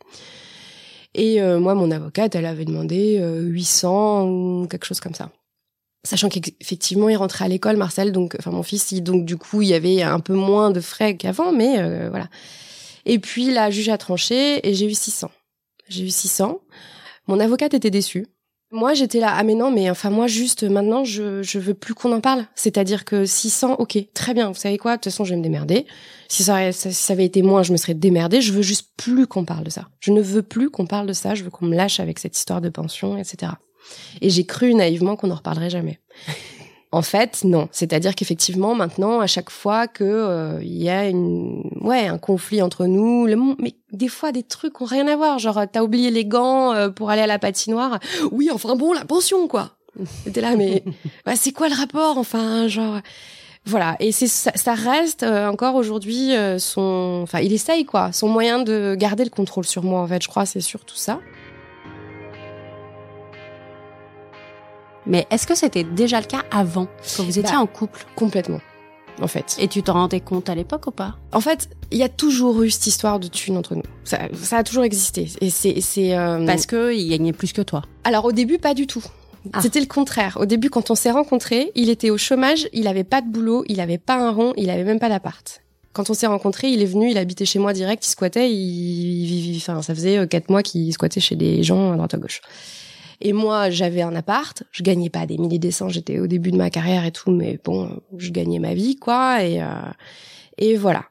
Et 1.15 1.41
moi, 1.57 1.73
mon 1.73 1.89
avocate, 1.89 2.35
elle 2.35 2.47
avait 2.47 2.65
demandé 2.65 3.17
800 3.23 4.27
ou 4.27 4.67
quelque 4.67 4.85
chose 4.85 4.99
comme 4.99 5.15
ça 5.15 5.31
sachant 6.03 6.29
qu'effectivement 6.29 7.09
il 7.09 7.15
rentrait 7.15 7.45
à 7.45 7.47
l'école 7.47 7.77
Marcel 7.77 8.11
donc 8.11 8.35
enfin 8.37 8.51
mon 8.51 8.63
fils 8.63 8.93
donc 9.01 9.25
du 9.25 9.37
coup 9.37 9.61
il 9.61 9.69
y 9.69 9.73
avait 9.73 10.01
un 10.01 10.19
peu 10.19 10.33
moins 10.33 10.71
de 10.71 10.81
frais 10.81 11.15
qu'avant 11.15 11.51
mais 11.51 11.79
euh, 11.79 12.09
voilà. 12.09 12.27
Et 13.05 13.19
puis 13.19 13.51
la 13.51 13.69
juge 13.69 13.89
a 13.89 13.97
tranché 13.97 14.67
et 14.67 14.73
j'ai 14.73 14.85
eu 14.85 14.93
600 14.93 15.31
j'ai 15.87 16.03
eu 16.03 16.09
600 16.09 16.59
mon 17.27 17.39
avocate 17.39 17.73
était 17.73 17.89
déçue. 17.89 18.27
Moi 18.71 18.95
j'étais 18.95 19.19
là 19.19 19.33
ah 19.37 19.43
mais 19.43 19.53
non 19.53 19.71
mais 19.71 19.89
enfin 19.89 20.09
moi 20.09 20.27
juste 20.27 20.63
maintenant 20.63 21.05
je 21.05 21.41
je 21.41 21.59
veux 21.59 21.75
plus 21.75 21.93
qu'on 21.93 22.11
en 22.11 22.21
parle 22.21 22.47
c'est-à-dire 22.55 23.05
que 23.05 23.25
600 23.25 23.75
OK 23.79 23.97
très 24.13 24.33
bien. 24.33 24.49
Vous 24.49 24.59
savez 24.59 24.77
quoi? 24.77 24.93
De 24.93 24.97
toute 24.97 25.05
façon 25.05 25.23
je 25.23 25.29
vais 25.29 25.37
me 25.37 25.43
démerder. 25.43 25.85
Si 26.27 26.43
ça, 26.43 26.71
si 26.71 26.91
ça 26.91 27.13
avait 27.13 27.25
été 27.25 27.43
moins 27.43 27.63
je 27.63 27.71
me 27.71 27.77
serais 27.77 27.93
démerdée. 27.93 28.41
Je 28.41 28.51
veux 28.51 28.63
juste 28.63 28.89
plus 28.97 29.27
qu'on 29.27 29.45
parle 29.45 29.63
de 29.63 29.69
ça. 29.69 29.87
Je 29.99 30.11
ne 30.11 30.21
veux 30.21 30.41
plus 30.41 30.69
qu'on 30.69 30.87
parle 30.87 31.07
de 31.07 31.13
ça. 31.13 31.35
Je 31.35 31.43
veux 31.43 31.51
qu'on 31.51 31.67
me 31.67 31.75
lâche 31.75 31.99
avec 31.99 32.19
cette 32.19 32.35
histoire 32.35 32.59
de 32.59 32.69
pension 32.69 33.15
etc 33.17 33.53
et 34.21 34.29
j'ai 34.29 34.45
cru 34.45 34.73
naïvement 34.73 35.15
qu'on 35.15 35.27
n'en 35.27 35.35
reparlerait 35.35 35.69
jamais. 35.69 35.99
En 36.93 37.01
fait, 37.01 37.43
non. 37.43 37.69
C'est-à-dire 37.71 38.13
qu'effectivement, 38.13 38.75
maintenant, 38.75 39.19
à 39.19 39.25
chaque 39.25 39.49
fois 39.49 39.87
que 39.87 40.03
euh, 40.03 40.59
il 40.61 40.79
y 40.79 40.89
a 40.89 41.07
une, 41.09 41.67
ouais, 41.81 42.05
un 42.05 42.19
conflit 42.19 42.61
entre 42.61 42.85
nous, 42.85 43.25
le 43.25 43.35
mais 43.57 43.73
des 43.91 44.07
fois 44.07 44.31
des 44.31 44.43
trucs 44.43 44.79
ont 44.79 44.85
rien 44.85 45.07
à 45.07 45.15
voir. 45.15 45.39
Genre, 45.39 45.59
t'as 45.71 45.81
oublié 45.81 46.11
les 46.11 46.23
gants 46.23 46.71
euh, 46.71 46.89
pour 46.89 47.09
aller 47.09 47.23
à 47.23 47.27
la 47.27 47.39
patinoire. 47.39 47.99
Oui, 48.31 48.49
enfin 48.53 48.75
bon, 48.75 48.93
la 48.93 49.05
pension, 49.05 49.47
quoi. 49.47 49.71
C'était 50.23 50.41
là, 50.41 50.55
mais 50.55 50.83
bah, 51.25 51.35
c'est 51.35 51.51
quoi 51.51 51.67
le 51.67 51.73
rapport 51.73 52.19
Enfin, 52.19 52.67
genre, 52.67 52.99
voilà. 53.65 53.95
Et 53.99 54.11
c'est 54.11 54.27
ça, 54.27 54.51
ça, 54.53 54.75
reste 54.75 55.23
euh, 55.23 55.47
encore 55.47 55.73
aujourd'hui 55.73 56.33
son, 56.59 57.21
enfin, 57.23 57.39
il 57.39 57.53
essaye 57.53 57.85
quoi, 57.85 58.11
son 58.11 58.27
moyen 58.27 58.59
de 58.59 58.93
garder 58.93 59.23
le 59.23 59.31
contrôle 59.31 59.65
sur 59.65 59.81
moi. 59.81 60.01
En 60.01 60.07
fait, 60.07 60.21
je 60.21 60.27
crois, 60.27 60.45
c'est 60.45 60.61
surtout 60.61 60.95
ça. 60.95 61.19
Mais 65.05 65.27
est-ce 65.29 65.45
que 65.47 65.55
c'était 65.55 65.83
déjà 65.83 66.19
le 66.19 66.25
cas 66.25 66.43
avant, 66.51 66.87
quand 67.17 67.23
vous 67.23 67.39
étiez 67.39 67.53
bah, 67.53 67.59
en 67.59 67.67
couple? 67.67 68.05
Complètement. 68.15 68.61
en 69.21 69.27
fait. 69.27 69.55
Et 69.59 69.67
tu 69.67 69.83
t'en 69.83 69.93
rendais 69.93 70.19
compte 70.21 70.49
à 70.49 70.55
l'époque 70.55 70.87
ou 70.87 70.91
pas? 70.91 71.17
En 71.31 71.41
fait, 71.41 71.69
il 71.91 71.97
y 71.97 72.03
a 72.03 72.09
toujours 72.09 72.63
eu 72.63 72.69
cette 72.71 72.87
histoire 72.87 73.19
de 73.19 73.27
thunes 73.27 73.57
entre 73.57 73.75
nous. 73.75 73.83
Ça, 74.05 74.19
ça 74.33 74.57
a 74.57 74.63
toujours 74.63 74.83
existé. 74.83 75.27
Et 75.41 75.49
c'est, 75.49 75.81
c'est 75.81 76.17
euh, 76.17 76.45
Parce 76.45 76.65
que 76.65 76.93
il 76.93 77.09
gagnait 77.09 77.33
plus 77.33 77.53
que 77.53 77.61
toi. 77.61 77.81
Alors 78.03 78.25
au 78.25 78.31
début, 78.31 78.57
pas 78.57 78.73
du 78.73 78.87
tout. 78.87 79.03
Ah. 79.51 79.61
C'était 79.61 79.81
le 79.81 79.87
contraire. 79.87 80.37
Au 80.39 80.45
début, 80.45 80.69
quand 80.69 80.89
on 80.89 80.95
s'est 80.95 81.11
rencontrés, 81.11 81.71
il 81.75 81.89
était 81.89 82.09
au 82.09 82.17
chômage, 82.17 82.69
il 82.71 82.87
avait 82.87 83.03
pas 83.03 83.19
de 83.21 83.27
boulot, 83.27 83.65
il 83.67 83.81
avait 83.81 83.97
pas 83.97 84.15
un 84.15 84.31
rond, 84.31 84.53
il 84.55 84.69
avait 84.69 84.85
même 84.85 84.99
pas 84.99 85.09
d'appart. 85.09 85.61
Quand 85.91 86.09
on 86.09 86.13
s'est 86.13 86.27
rencontrés, 86.27 86.69
il 86.69 86.81
est 86.81 86.85
venu, 86.85 87.11
il 87.11 87.17
habitait 87.17 87.45
chez 87.45 87.59
moi 87.59 87.73
direct, 87.73 88.05
il 88.05 88.09
squattait, 88.09 88.49
il, 88.49 88.55
il- 88.55 89.51
il- 89.53 89.57
enfin, 89.57 89.81
ça 89.81 89.93
faisait 89.93 90.17
euh, 90.17 90.25
quatre 90.25 90.49
mois 90.49 90.63
qu'il 90.63 90.91
squattait 90.93 91.19
chez 91.19 91.35
des 91.35 91.61
gens 91.61 91.91
à 91.91 91.95
droite 91.97 92.13
à 92.13 92.17
gauche. 92.17 92.41
Et 93.21 93.33
moi, 93.33 93.69
j'avais 93.69 94.01
un 94.01 94.15
appart, 94.15 94.63
je 94.71 94.83
gagnais 94.83 95.09
pas 95.09 95.25
des 95.25 95.37
milliers 95.37 95.59
des 95.59 95.71
cents, 95.71 95.89
j'étais 95.89 96.19
au 96.19 96.27
début 96.27 96.51
de 96.51 96.57
ma 96.57 96.69
carrière 96.69 97.05
et 97.05 97.11
tout, 97.11 97.31
mais 97.31 97.59
bon, 97.63 97.89
je 98.17 98.31
gagnais 98.31 98.59
ma 98.59 98.73
vie, 98.73 98.95
quoi, 98.95 99.43
et, 99.43 99.61
euh, 99.61 99.65
et 100.57 100.75
voilà. 100.75 101.05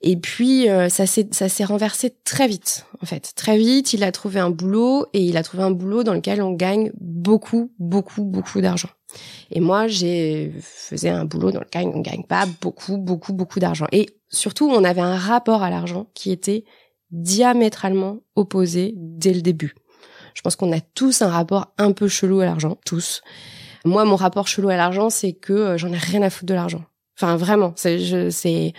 Et 0.00 0.16
puis, 0.16 0.68
euh, 0.68 0.88
ça 0.88 1.06
s'est, 1.06 1.28
ça 1.32 1.48
s'est 1.48 1.64
renversé 1.64 2.14
très 2.24 2.46
vite, 2.46 2.86
en 3.02 3.06
fait. 3.06 3.32
Très 3.34 3.58
vite, 3.58 3.92
il 3.92 4.04
a 4.04 4.12
trouvé 4.12 4.38
un 4.40 4.50
boulot, 4.50 5.06
et 5.12 5.20
il 5.20 5.36
a 5.36 5.42
trouvé 5.42 5.62
un 5.62 5.70
boulot 5.72 6.04
dans 6.04 6.14
lequel 6.14 6.40
on 6.42 6.52
gagne 6.52 6.92
beaucoup, 7.00 7.72
beaucoup, 7.78 8.24
beaucoup 8.24 8.60
d'argent. 8.60 8.90
Et 9.50 9.60
moi, 9.60 9.86
j'ai 9.86 10.52
faisais 10.60 11.08
un 11.08 11.24
boulot 11.24 11.52
dans 11.52 11.60
lequel 11.60 11.86
on 11.86 12.00
gagne 12.00 12.24
pas 12.24 12.46
beaucoup, 12.60 12.98
beaucoup, 12.98 13.32
beaucoup 13.32 13.60
d'argent. 13.60 13.86
Et 13.92 14.08
surtout, 14.28 14.68
on 14.68 14.84
avait 14.84 15.00
un 15.00 15.16
rapport 15.16 15.62
à 15.62 15.70
l'argent 15.70 16.06
qui 16.14 16.30
était 16.30 16.64
diamétralement 17.10 18.18
opposé 18.34 18.94
dès 18.96 19.32
le 19.32 19.42
début. 19.42 19.74
Je 20.36 20.42
pense 20.42 20.54
qu'on 20.54 20.70
a 20.70 20.80
tous 20.94 21.22
un 21.22 21.28
rapport 21.28 21.72
un 21.78 21.92
peu 21.92 22.08
chelou 22.08 22.40
à 22.40 22.44
l'argent, 22.44 22.76
tous. 22.84 23.22
Moi, 23.86 24.04
mon 24.04 24.16
rapport 24.16 24.46
chelou 24.48 24.68
à 24.68 24.76
l'argent, 24.76 25.08
c'est 25.08 25.32
que 25.32 25.54
euh, 25.54 25.78
j'en 25.78 25.90
ai 25.92 25.96
rien 25.96 26.20
à 26.20 26.28
foutre 26.28 26.44
de 26.46 26.54
l'argent. 26.54 26.84
Enfin, 27.18 27.36
vraiment, 27.36 27.72
c'est, 27.76 28.74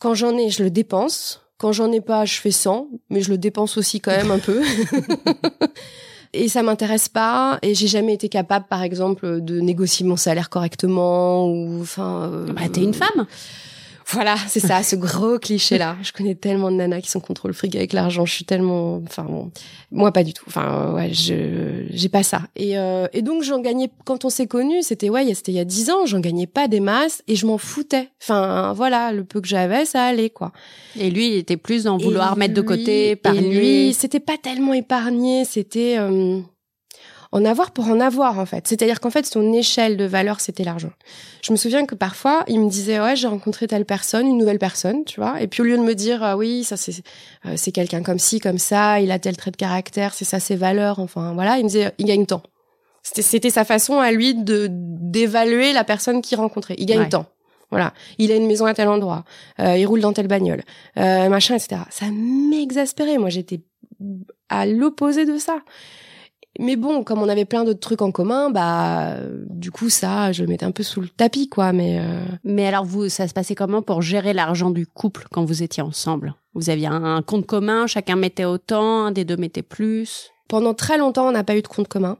quand 0.00 0.14
j'en 0.14 0.36
ai, 0.36 0.50
je 0.50 0.64
le 0.64 0.70
dépense. 0.70 1.42
Quand 1.56 1.70
j'en 1.70 1.92
ai 1.92 2.00
pas, 2.00 2.24
je 2.24 2.34
fais 2.34 2.50
100, 2.50 2.88
mais 3.10 3.20
je 3.20 3.30
le 3.30 3.38
dépense 3.38 3.76
aussi 3.78 4.00
quand 4.00 4.10
même 4.10 4.32
un 4.32 4.38
peu. 4.40 4.60
et 6.32 6.48
ça 6.48 6.62
m'intéresse 6.62 7.08
pas. 7.08 7.58
Et 7.62 7.74
j'ai 7.74 7.86
jamais 7.86 8.14
été 8.14 8.28
capable, 8.28 8.66
par 8.68 8.82
exemple, 8.82 9.40
de 9.40 9.60
négocier 9.60 10.04
mon 10.04 10.16
salaire 10.16 10.50
correctement 10.50 11.48
ou, 11.48 11.80
enfin. 11.80 12.30
euh, 12.32 12.52
Bah, 12.52 12.62
t'es 12.72 12.82
une 12.82 12.94
femme. 12.94 13.26
Voilà, 14.10 14.36
c'est 14.48 14.60
ça, 14.60 14.82
ce 14.82 14.96
gros 14.96 15.38
cliché-là. 15.38 15.96
Je 16.02 16.12
connais 16.12 16.34
tellement 16.34 16.70
de 16.70 16.76
nanas 16.76 17.00
qui 17.00 17.10
sont 17.10 17.20
contre 17.20 17.46
le 17.46 17.52
fric 17.52 17.76
avec 17.76 17.92
l'argent. 17.92 18.24
Je 18.24 18.32
suis 18.32 18.44
tellement, 18.44 19.02
enfin 19.06 19.24
bon, 19.24 19.50
moi 19.90 20.12
pas 20.12 20.24
du 20.24 20.32
tout. 20.32 20.44
Enfin 20.46 20.94
ouais, 20.94 21.12
je, 21.12 21.84
j'ai 21.90 22.08
pas 22.08 22.22
ça. 22.22 22.42
Et, 22.56 22.78
euh, 22.78 23.06
et 23.12 23.22
donc 23.22 23.42
j'en 23.42 23.60
gagnais 23.60 23.90
quand 24.04 24.24
on 24.24 24.30
s'est 24.30 24.46
connus, 24.46 24.82
c'était 24.82 25.10
ouais, 25.10 25.32
c'était 25.34 25.52
il 25.52 25.56
y 25.56 25.60
a 25.60 25.64
dix 25.64 25.90
ans. 25.90 26.06
J'en 26.06 26.20
gagnais 26.20 26.46
pas 26.46 26.68
des 26.68 26.80
masses 26.80 27.22
et 27.28 27.36
je 27.36 27.46
m'en 27.46 27.58
foutais. 27.58 28.08
Enfin 28.22 28.72
voilà, 28.72 29.12
le 29.12 29.24
peu 29.24 29.40
que 29.40 29.48
j'avais, 29.48 29.84
ça 29.84 30.04
allait 30.04 30.30
quoi. 30.30 30.52
Et 30.98 31.10
lui, 31.10 31.28
il 31.28 31.36
était 31.36 31.56
plus 31.58 31.84
dans 31.84 31.98
vouloir 31.98 32.34
Et 32.36 32.38
mettre 32.38 32.54
de 32.54 32.62
côté, 32.62 33.10
épargner. 33.10 33.54
lui, 33.54 33.94
c'était 33.94 34.20
pas 34.20 34.38
tellement 34.38 34.72
épargné, 34.72 35.44
c'était 35.44 35.96
euh, 35.98 36.40
en 37.32 37.44
avoir 37.44 37.72
pour 37.72 37.86
en 37.88 38.00
avoir 38.00 38.38
en 38.38 38.46
fait. 38.46 38.66
C'est-à-dire 38.66 39.00
qu'en 39.00 39.10
fait, 39.10 39.26
son 39.26 39.52
échelle 39.52 39.96
de 39.96 40.04
valeur, 40.04 40.40
c'était 40.40 40.64
l'argent. 40.64 40.92
Je 41.42 41.52
me 41.52 41.56
souviens 41.56 41.84
que 41.86 41.94
parfois, 41.94 42.44
il 42.48 42.60
me 42.60 42.70
disait 42.70 43.00
ouais, 43.00 43.16
j'ai 43.16 43.28
rencontré 43.28 43.66
telle 43.66 43.84
personne, 43.84 44.26
une 44.26 44.38
nouvelle 44.38 44.58
personne, 44.58 45.04
tu 45.04 45.20
vois. 45.20 45.40
Et 45.40 45.46
puis 45.46 45.60
au 45.62 45.64
lieu 45.64 45.76
de 45.76 45.82
me 45.82 45.94
dire 45.94 46.22
ah 46.22 46.36
oui, 46.36 46.64
ça 46.64 46.76
c'est 46.76 47.02
euh, 47.46 47.54
c'est 47.56 47.72
quelqu'un 47.72 48.02
comme 48.02 48.18
ci, 48.18 48.40
comme 48.40 48.58
ça, 48.58 49.00
il 49.00 49.10
a 49.10 49.18
tel 49.18 49.36
trait 49.36 49.50
de 49.50 49.56
caractère, 49.56 50.14
c'est 50.14 50.24
ça 50.24 50.40
ses 50.40 50.56
valeurs, 50.56 50.98
enfin 51.00 51.32
voilà, 51.34 51.58
il 51.58 51.64
me 51.64 51.68
disait 51.68 51.92
il 51.98 52.06
gagne 52.06 52.24
tant. 52.26 52.42
C'était 53.02 53.22
c'était 53.22 53.50
sa 53.50 53.64
façon 53.64 53.98
à 53.98 54.10
lui 54.10 54.34
de 54.34 54.66
d'évaluer 54.70 55.72
la 55.72 55.84
personne 55.84 56.22
qu'il 56.22 56.38
rencontrait. 56.38 56.74
Il 56.78 56.86
gagne 56.86 57.00
Ouais. 57.00 57.08
tant. 57.08 57.26
Voilà, 57.70 57.92
il 58.16 58.32
a 58.32 58.36
une 58.36 58.46
maison 58.46 58.64
à 58.64 58.72
tel 58.72 58.88
endroit, 58.88 59.24
euh, 59.60 59.76
il 59.76 59.84
roule 59.84 60.00
dans 60.00 60.14
telle 60.14 60.26
bagnole, 60.26 60.62
euh, 60.96 61.28
machin, 61.28 61.54
etc. 61.54 61.82
Ça 61.90 62.06
m'exaspérait. 62.10 63.18
Moi, 63.18 63.28
j'étais 63.28 63.60
à 64.48 64.64
l'opposé 64.64 65.26
de 65.26 65.36
ça. 65.36 65.58
Mais 66.58 66.74
bon, 66.74 67.04
comme 67.04 67.22
on 67.22 67.28
avait 67.28 67.44
plein 67.44 67.64
d'autres 67.64 67.80
trucs 67.80 68.02
en 68.02 68.10
commun, 68.10 68.50
bah, 68.50 69.14
du 69.48 69.70
coup, 69.70 69.88
ça, 69.90 70.32
je 70.32 70.42
le 70.42 70.48
mettais 70.48 70.66
un 70.66 70.72
peu 70.72 70.82
sous 70.82 71.00
le 71.00 71.08
tapis, 71.08 71.48
quoi. 71.48 71.72
Mais 71.72 72.00
euh, 72.00 72.24
Mais 72.42 72.66
alors, 72.66 72.84
vous, 72.84 73.08
ça 73.08 73.28
se 73.28 73.32
passait 73.32 73.54
comment 73.54 73.80
pour 73.80 74.02
gérer 74.02 74.32
l'argent 74.32 74.70
du 74.70 74.86
couple 74.86 75.26
quand 75.30 75.44
vous 75.44 75.62
étiez 75.62 75.82
ensemble? 75.82 76.34
Vous 76.54 76.68
aviez 76.68 76.88
un 76.88 77.22
compte 77.22 77.46
commun, 77.46 77.86
chacun 77.86 78.16
mettait 78.16 78.44
autant, 78.44 79.06
un 79.06 79.12
des 79.12 79.24
deux 79.24 79.36
mettait 79.36 79.62
plus? 79.62 80.30
Pendant 80.48 80.74
très 80.74 80.98
longtemps, 80.98 81.28
on 81.28 81.32
n'a 81.32 81.44
pas 81.44 81.56
eu 81.56 81.62
de 81.62 81.68
compte 81.68 81.86
commun. 81.88 82.18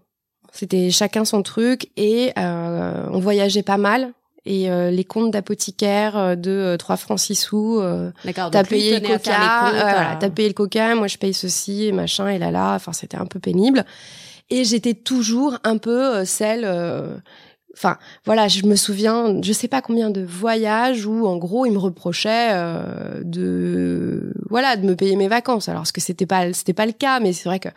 C'était 0.52 0.90
chacun 0.90 1.24
son 1.24 1.42
truc 1.42 1.90
et 1.96 2.32
euh, 2.38 3.06
on 3.10 3.18
voyageait 3.18 3.62
pas 3.62 3.76
mal. 3.76 4.12
Et 4.44 4.70
euh, 4.70 4.90
les 4.90 5.04
comptes 5.04 5.30
d'apothicaire 5.30 6.16
euh, 6.16 6.34
de 6.34 6.50
euh, 6.50 6.76
3 6.78 6.96
francs 6.96 7.18
6 7.18 7.34
sous, 7.34 7.80
euh, 7.80 8.10
t'as 8.34 8.64
payé 8.64 8.98
le 8.98 9.06
coca, 9.06 9.16
comptes, 9.16 9.74
euh, 9.74 9.80
voilà, 9.80 10.16
t'as 10.18 10.30
payé 10.30 10.48
le 10.48 10.54
coca, 10.54 10.94
moi 10.94 11.06
je 11.06 11.18
paye 11.18 11.34
ceci 11.34 11.92
machin 11.92 12.28
et 12.28 12.38
là 12.38 12.50
là, 12.50 12.74
enfin 12.74 12.92
c'était 12.94 13.18
un 13.18 13.26
peu 13.26 13.40
pénible. 13.40 13.84
Et 14.50 14.64
j'étais 14.64 14.94
toujours 14.94 15.58
un 15.64 15.76
peu 15.78 16.16
euh, 16.16 16.24
celle, 16.24 16.64
euh, 16.64 17.16
enfin 17.74 17.98
voilà, 18.24 18.48
je 18.48 18.64
me 18.64 18.76
souviens, 18.76 19.40
je 19.42 19.52
sais 19.52 19.68
pas 19.68 19.82
combien 19.82 20.10
de 20.10 20.22
voyages 20.22 21.04
où 21.06 21.26
en 21.26 21.36
gros 21.36 21.66
il 21.66 21.72
me 21.72 21.78
reprochait 21.78 22.48
euh, 22.52 23.20
de, 23.24 24.32
voilà, 24.48 24.76
de 24.76 24.86
me 24.86 24.96
payer 24.96 25.16
mes 25.16 25.28
vacances. 25.28 25.68
Alors 25.68 25.86
ce 25.86 25.92
que 25.92 26.00
c'était 26.00 26.26
pas, 26.26 26.52
c'était 26.52 26.72
pas 26.72 26.86
le 26.86 26.92
cas, 26.92 27.20
mais 27.20 27.32
c'est 27.32 27.48
vrai 27.48 27.60
que 27.60 27.68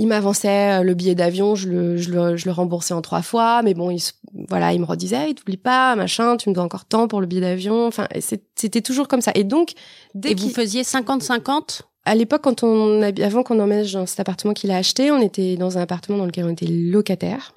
il 0.00 0.06
m'avançait 0.06 0.78
euh, 0.78 0.82
le 0.84 0.94
billet 0.94 1.16
d'avion, 1.16 1.56
je 1.56 1.68
le, 1.68 1.96
je 1.96 2.10
le, 2.12 2.36
je 2.36 2.44
le 2.46 2.52
remboursais 2.52 2.94
en 2.94 3.02
trois 3.02 3.22
fois, 3.22 3.62
mais 3.64 3.74
bon, 3.74 3.90
il, 3.90 3.98
se- 3.98 4.12
voilà, 4.48 4.72
il 4.72 4.78
me 4.80 4.84
redisait, 4.86 5.16
hey, 5.16 5.34
t'oublies 5.34 5.56
pas, 5.56 5.96
machin, 5.96 6.36
tu 6.36 6.48
me 6.48 6.54
dois 6.54 6.62
encore 6.62 6.84
tant 6.84 7.08
pour 7.08 7.20
le 7.20 7.26
billet 7.26 7.40
d'avion. 7.40 7.84
Enfin, 7.88 8.06
c'était 8.20 8.80
toujours 8.80 9.08
comme 9.08 9.20
ça. 9.20 9.32
Et 9.34 9.42
donc, 9.42 9.72
dès 10.14 10.30
Et 10.30 10.34
vous 10.36 10.50
faisiez 10.50 10.82
50-50 10.84 11.80
à 12.08 12.14
l'époque, 12.14 12.42
quand 12.42 12.62
on 12.62 13.02
avant 13.02 13.42
qu'on 13.42 13.60
emménage 13.60 13.92
dans 13.92 14.06
cet 14.06 14.20
appartement 14.20 14.54
qu'il 14.54 14.70
a 14.70 14.76
acheté, 14.76 15.10
on 15.10 15.20
était 15.20 15.56
dans 15.56 15.76
un 15.76 15.82
appartement 15.82 16.16
dans 16.16 16.24
lequel 16.24 16.46
on 16.46 16.50
était 16.50 16.66
locataire. 16.66 17.52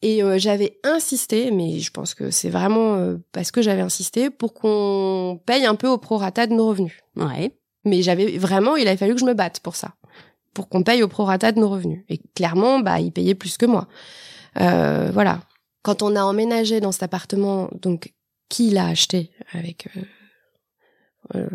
Et 0.00 0.22
euh, 0.22 0.38
j'avais 0.38 0.78
insisté, 0.84 1.50
mais 1.50 1.80
je 1.80 1.90
pense 1.90 2.14
que 2.14 2.30
c'est 2.30 2.50
vraiment 2.50 2.94
euh, 2.94 3.16
parce 3.32 3.50
que 3.50 3.62
j'avais 3.62 3.80
insisté 3.80 4.30
pour 4.30 4.54
qu'on 4.54 5.40
paye 5.44 5.64
un 5.64 5.74
peu 5.74 5.88
au 5.88 5.98
prorata 5.98 6.46
de 6.46 6.52
nos 6.52 6.68
revenus. 6.68 7.00
Ouais. 7.16 7.52
Mais 7.84 8.02
j'avais 8.02 8.38
vraiment, 8.38 8.76
il 8.76 8.86
a 8.86 8.96
fallu 8.96 9.14
que 9.14 9.20
je 9.20 9.24
me 9.24 9.34
batte 9.34 9.60
pour 9.60 9.74
ça, 9.74 9.94
pour 10.52 10.68
qu'on 10.68 10.82
paye 10.82 11.02
au 11.02 11.08
prorata 11.08 11.50
de 11.52 11.58
nos 11.58 11.68
revenus. 11.68 12.04
Et 12.08 12.18
clairement, 12.34 12.78
bah, 12.78 13.00
il 13.00 13.12
payait 13.12 13.34
plus 13.34 13.56
que 13.56 13.66
moi. 13.66 13.88
Euh, 14.60 15.10
voilà. 15.12 15.40
Quand 15.82 16.02
on 16.02 16.14
a 16.14 16.22
emménagé 16.22 16.80
dans 16.80 16.92
cet 16.92 17.02
appartement, 17.02 17.68
donc 17.82 18.12
qu'il 18.48 18.78
a 18.78 18.86
acheté 18.86 19.30
avec, 19.52 19.88
euh, 19.96 20.02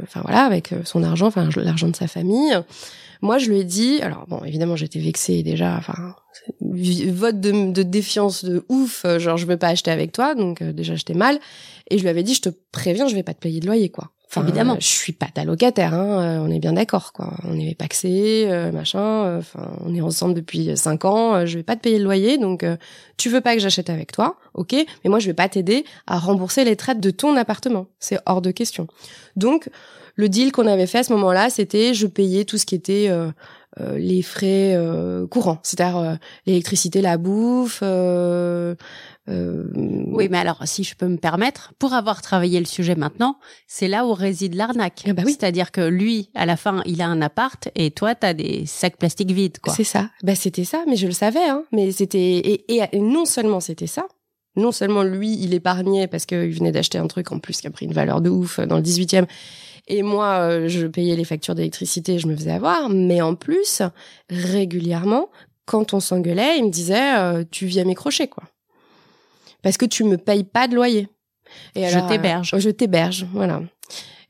enfin 0.04 0.22
voilà, 0.22 0.46
avec 0.46 0.72
euh, 0.74 0.82
son 0.84 1.04
argent, 1.04 1.32
l'argent 1.58 1.88
de 1.88 1.96
sa 1.96 2.08
famille. 2.08 2.58
Moi, 3.22 3.38
je 3.38 3.50
lui 3.50 3.60
ai 3.60 3.64
dit, 3.64 4.02
alors 4.02 4.26
bon, 4.28 4.44
évidemment, 4.46 4.76
j'étais 4.76 5.00
vexée 5.00 5.44
déjà, 5.44 5.76
enfin, 5.76 6.16
vote 6.62 7.40
de, 7.40 7.72
de 7.72 7.84
défiance 7.84 8.46
de 8.46 8.66
ouf, 8.70 9.04
euh, 9.04 9.20
genre 9.20 9.38
je 9.38 9.46
veux 9.46 9.58
pas 9.58 9.68
acheter 9.68 9.92
avec 9.92 10.14
toi, 10.14 10.36
donc 10.36 10.62
euh, 10.62 10.72
déjà 10.72 10.96
j'étais 10.96 11.14
mal. 11.14 11.40
Et 11.90 11.98
je 11.98 12.04
lui 12.04 12.10
avais 12.10 12.24
dit, 12.24 12.34
je 12.34 12.42
te 12.42 12.50
préviens, 12.72 13.08
je 13.08 13.16
vais 13.16 13.24
pas 13.24 13.34
te 13.34 13.40
payer 13.40 13.60
de 13.60 13.66
loyer, 13.66 13.90
quoi. 13.90 14.12
Enfin, 14.32 14.44
Évidemment. 14.44 14.74
euh, 14.74 14.80
je 14.80 14.86
suis 14.88 15.12
pas 15.14 15.26
ta 15.34 15.44
locataire, 15.44 15.96
hein, 15.96 16.38
euh, 16.38 16.46
on 16.46 16.52
est 16.52 16.60
bien 16.60 16.74
d'accord, 16.74 17.14
quoi. 17.14 17.34
On 17.46 17.58
est 17.60 17.74
paxé, 17.74 18.46
euh, 18.48 18.72
machin. 18.72 19.00
euh, 19.26 19.40
Enfin, 19.40 19.72
on 19.84 19.96
est 19.96 20.02
ensemble 20.02 20.36
depuis 20.36 20.78
cinq 20.78 21.04
ans. 21.06 21.34
euh, 21.34 21.46
je 21.48 21.58
vais 21.58 21.64
pas 21.64 21.76
te 21.76 21.82
payer 21.82 21.98
le 21.98 22.04
loyer, 22.04 22.38
donc 22.38 22.64
tu 23.18 23.30
veux 23.30 23.42
pas 23.42 23.56
que 23.56 23.60
j'achète 23.62 23.90
avec 23.90 24.12
toi, 24.12 24.38
ok 24.54 24.74
Mais 24.74 25.10
moi, 25.10 25.18
je 25.18 25.26
vais 25.26 25.34
pas 25.34 25.50
t'aider 25.50 25.84
à 26.06 26.20
rembourser 26.20 26.64
les 26.64 26.76
traites 26.76 27.00
de 27.00 27.10
ton 27.10 27.36
appartement. 27.38 27.88
C'est 28.00 28.20
hors 28.28 28.42
de 28.44 28.52
question. 28.52 28.86
Donc, 29.36 29.68
le 30.16 30.30
deal 30.30 30.52
qu'on 30.52 30.68
avait 30.68 30.86
fait 30.86 31.00
à 31.00 31.04
ce 31.04 31.14
moment-là, 31.14 31.50
c'était 31.50 31.96
je 31.96 32.06
payais 32.06 32.46
tout 32.46 32.58
ce 32.60 32.66
qui 32.68 32.76
était 32.76 33.10
les 33.96 34.22
frais 34.22 34.78
courants, 35.32 35.60
c'est-à-dire 35.64 36.18
l'électricité, 36.46 37.02
la 37.02 37.18
bouffe. 37.18 37.82
Euh, 39.30 39.66
euh, 39.76 40.04
Oui, 40.08 40.28
mais 40.30 40.38
alors, 40.38 40.62
si 40.66 40.84
je 40.84 40.96
peux 40.96 41.08
me 41.08 41.18
permettre, 41.18 41.74
pour 41.80 41.94
avoir 41.94 42.22
travaillé 42.22 42.60
le 42.60 42.66
sujet 42.66 42.96
maintenant, 42.96 43.38
c'est 43.68 43.88
là 43.88 44.06
où 44.06 44.14
réside 44.14 44.56
l'arnaque. 44.56 45.04
Ah 45.08 45.14
bah 45.14 45.24
oui. 45.26 45.36
C'est-à-dire 45.38 45.72
que 45.72 45.82
lui, 45.82 46.30
à 46.36 46.46
la 46.46 46.58
fin, 46.58 46.82
il 46.86 47.02
a 47.02 47.08
un 47.08 47.22
appart 47.22 47.70
et 47.76 47.92
toi, 47.92 48.16
t'as 48.16 48.34
des 48.34 48.66
sacs 48.66 48.98
plastiques 48.98 49.32
vides, 49.32 49.60
quoi. 49.60 49.74
C'est 49.74 49.84
ça. 49.84 50.10
Bah 50.24 50.36
c'était 50.36 50.66
ça, 50.66 50.84
mais 50.88 50.96
je 50.96 51.08
le 51.08 51.14
savais. 51.14 51.48
Hein. 51.48 51.64
Mais 51.72 51.92
c'était 51.92 52.20
et, 52.20 52.76
et, 52.76 52.84
et 52.92 53.00
non 53.00 53.26
seulement 53.26 53.60
c'était 53.60 53.88
ça. 53.88 54.06
Non 54.56 54.72
seulement 54.72 55.04
lui, 55.04 55.38
il 55.40 55.54
épargnait 55.54 56.08
parce 56.08 56.26
qu'il 56.26 56.52
venait 56.52 56.72
d'acheter 56.72 56.98
un 56.98 57.08
truc 57.08 57.32
en 57.32 57.40
plus 57.40 57.62
qui 57.62 57.68
a 57.68 57.72
pris 57.72 57.86
une 57.86 57.94
valeur 57.94 58.20
de 58.20 58.30
ouf 58.30 58.60
dans 58.60 58.78
le 58.78 58.84
18e. 58.84 59.26
Et 59.88 60.04
moi, 60.04 60.40
euh, 60.40 60.68
je 60.68 60.86
payais 60.86 61.16
les 61.16 61.24
factures 61.24 61.56
d'électricité, 61.56 62.20
je 62.20 62.28
me 62.28 62.36
faisais 62.36 62.52
avoir. 62.52 62.90
Mais 62.90 63.22
en 63.22 63.36
plus, 63.36 63.82
régulièrement, 64.30 65.30
quand 65.66 65.94
on 65.94 66.00
s'engueulait, 66.00 66.58
il 66.58 66.66
me 66.66 66.70
disait 66.70 67.18
euh, 67.18 67.44
Tu 67.50 67.66
viens 67.66 67.86
m'écrocher, 67.86 68.28
quoi. 68.28 68.44
Parce 69.64 69.78
que 69.78 69.86
tu 69.86 70.04
me 70.04 70.18
payes 70.18 70.44
pas 70.44 70.68
de 70.68 70.76
loyer. 70.76 71.08
Et 71.76 71.88
Je 71.88 71.96
alors, 71.96 72.06
euh, 72.06 72.10
t'héberge. 72.10 72.56
je 72.58 72.70
t'héberge, 72.70 73.26
voilà. 73.34 73.62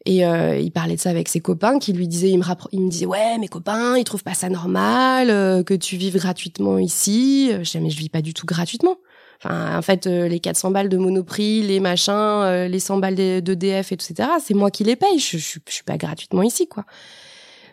Et 0.05 0.25
euh, 0.25 0.57
il 0.57 0.71
parlait 0.71 0.95
de 0.95 0.99
ça 1.01 1.09
avec 1.09 1.27
ses 1.27 1.41
copains 1.41 1.77
qui 1.77 1.91
lui 1.93 2.07
disaient, 2.07 2.29
il 2.29 2.37
me, 2.39 2.45
il 2.71 2.81
me 2.81 2.89
disait, 2.89 3.05
ouais, 3.05 3.37
mes 3.37 3.49
copains, 3.49 3.97
ils 3.97 4.05
trouvent 4.05 4.23
pas 4.23 4.33
ça 4.33 4.49
normal, 4.49 5.29
euh, 5.29 5.61
que 5.61 5.73
tu 5.73 5.97
vives 5.97 6.17
gratuitement 6.17 6.77
ici. 6.77 7.49
Euh, 7.51 7.57
Je 7.57 7.63
disais, 7.63 7.79
mais 7.81 7.89
je 7.89 7.97
vis 7.97 8.09
pas 8.09 8.21
du 8.21 8.33
tout 8.33 8.45
gratuitement. 8.45 8.95
Enfin, 9.43 9.77
en 9.77 9.81
fait, 9.81 10.07
euh, 10.07 10.27
les 10.27 10.39
400 10.39 10.71
balles 10.71 10.89
de 10.89 10.97
Monoprix, 10.97 11.61
les 11.61 11.79
machins, 11.79 12.11
euh, 12.13 12.67
les 12.67 12.79
100 12.79 12.97
balles 12.97 13.15
d'EDF 13.15 13.91
et 13.91 13.95
etc. 13.95 14.29
C'est 14.43 14.53
moi 14.53 14.71
qui 14.71 14.83
les 14.83 14.95
paye. 14.95 15.19
Je, 15.19 15.37
je, 15.37 15.59
je 15.67 15.73
suis 15.73 15.83
pas 15.83 15.97
gratuitement 15.97 16.43
ici, 16.43 16.67
quoi. 16.67 16.85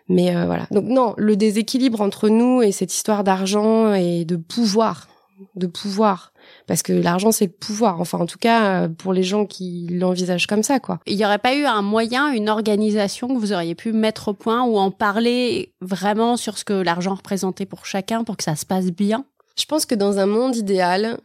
Mais 0.09 0.35
euh, 0.37 0.47
voilà. 0.47 0.67
Donc 0.71 0.85
non, 0.85 1.15
le 1.17 1.37
déséquilibre 1.37 2.01
entre 2.01 2.29
nous 2.29 2.63
et 2.63 2.71
cette 2.71 2.95
histoire 2.95 3.25
d'argent 3.25 3.95
et 3.95 4.25
de 4.25 4.37
pouvoir, 4.37 5.09
de 5.55 5.67
pouvoir, 5.67 6.33
parce 6.67 6.83
que 6.83 6.93
l'argent 6.93 7.33
c'est 7.33 7.47
le 7.47 7.53
pouvoir. 7.53 8.01
Enfin, 8.01 8.19
en 8.19 8.27
tout 8.27 8.39
cas, 8.39 8.85
euh, 8.85 8.89
pour 8.89 9.13
les 9.13 9.23
gens 9.23 9.47
qui 9.47 9.89
l'envisagent 9.91 10.47
comme 10.47 10.63
ça, 10.63 10.81
quoi. 10.81 11.01
Il 11.07 11.17
n'y 11.17 11.25
aurait 11.25 11.39
pas 11.39 11.55
eu 11.55 11.65
un 11.65 11.83
moyen, 11.83 12.31
une 12.31 12.49
organisation 12.49 13.29
que 13.29 13.39
vous 13.39 13.53
auriez 13.53 13.75
pu 13.75 13.93
mettre 13.93 14.29
au 14.29 14.35
point 14.35 14.65
ou 14.65 14.79
en 14.79 14.91
parler 14.91 15.75
vraiment 15.81 16.37
sur 16.37 16.59
ce 16.59 16.65
que 16.65 16.73
l'argent 16.73 17.15
représentait 17.15 17.67
pour 17.67 17.87
chacun 17.87 18.25
pour 18.25 18.37
que 18.37 18.45
ça 18.45 18.57
se 18.57 18.67
passe 18.67 18.87
bien? 18.87 19.25
Je 19.59 19.65
pense 19.65 19.87
que 19.87 19.95
dans 19.95 20.19
un 20.19 20.27
monde 20.27 20.57
idéal, 20.57 21.19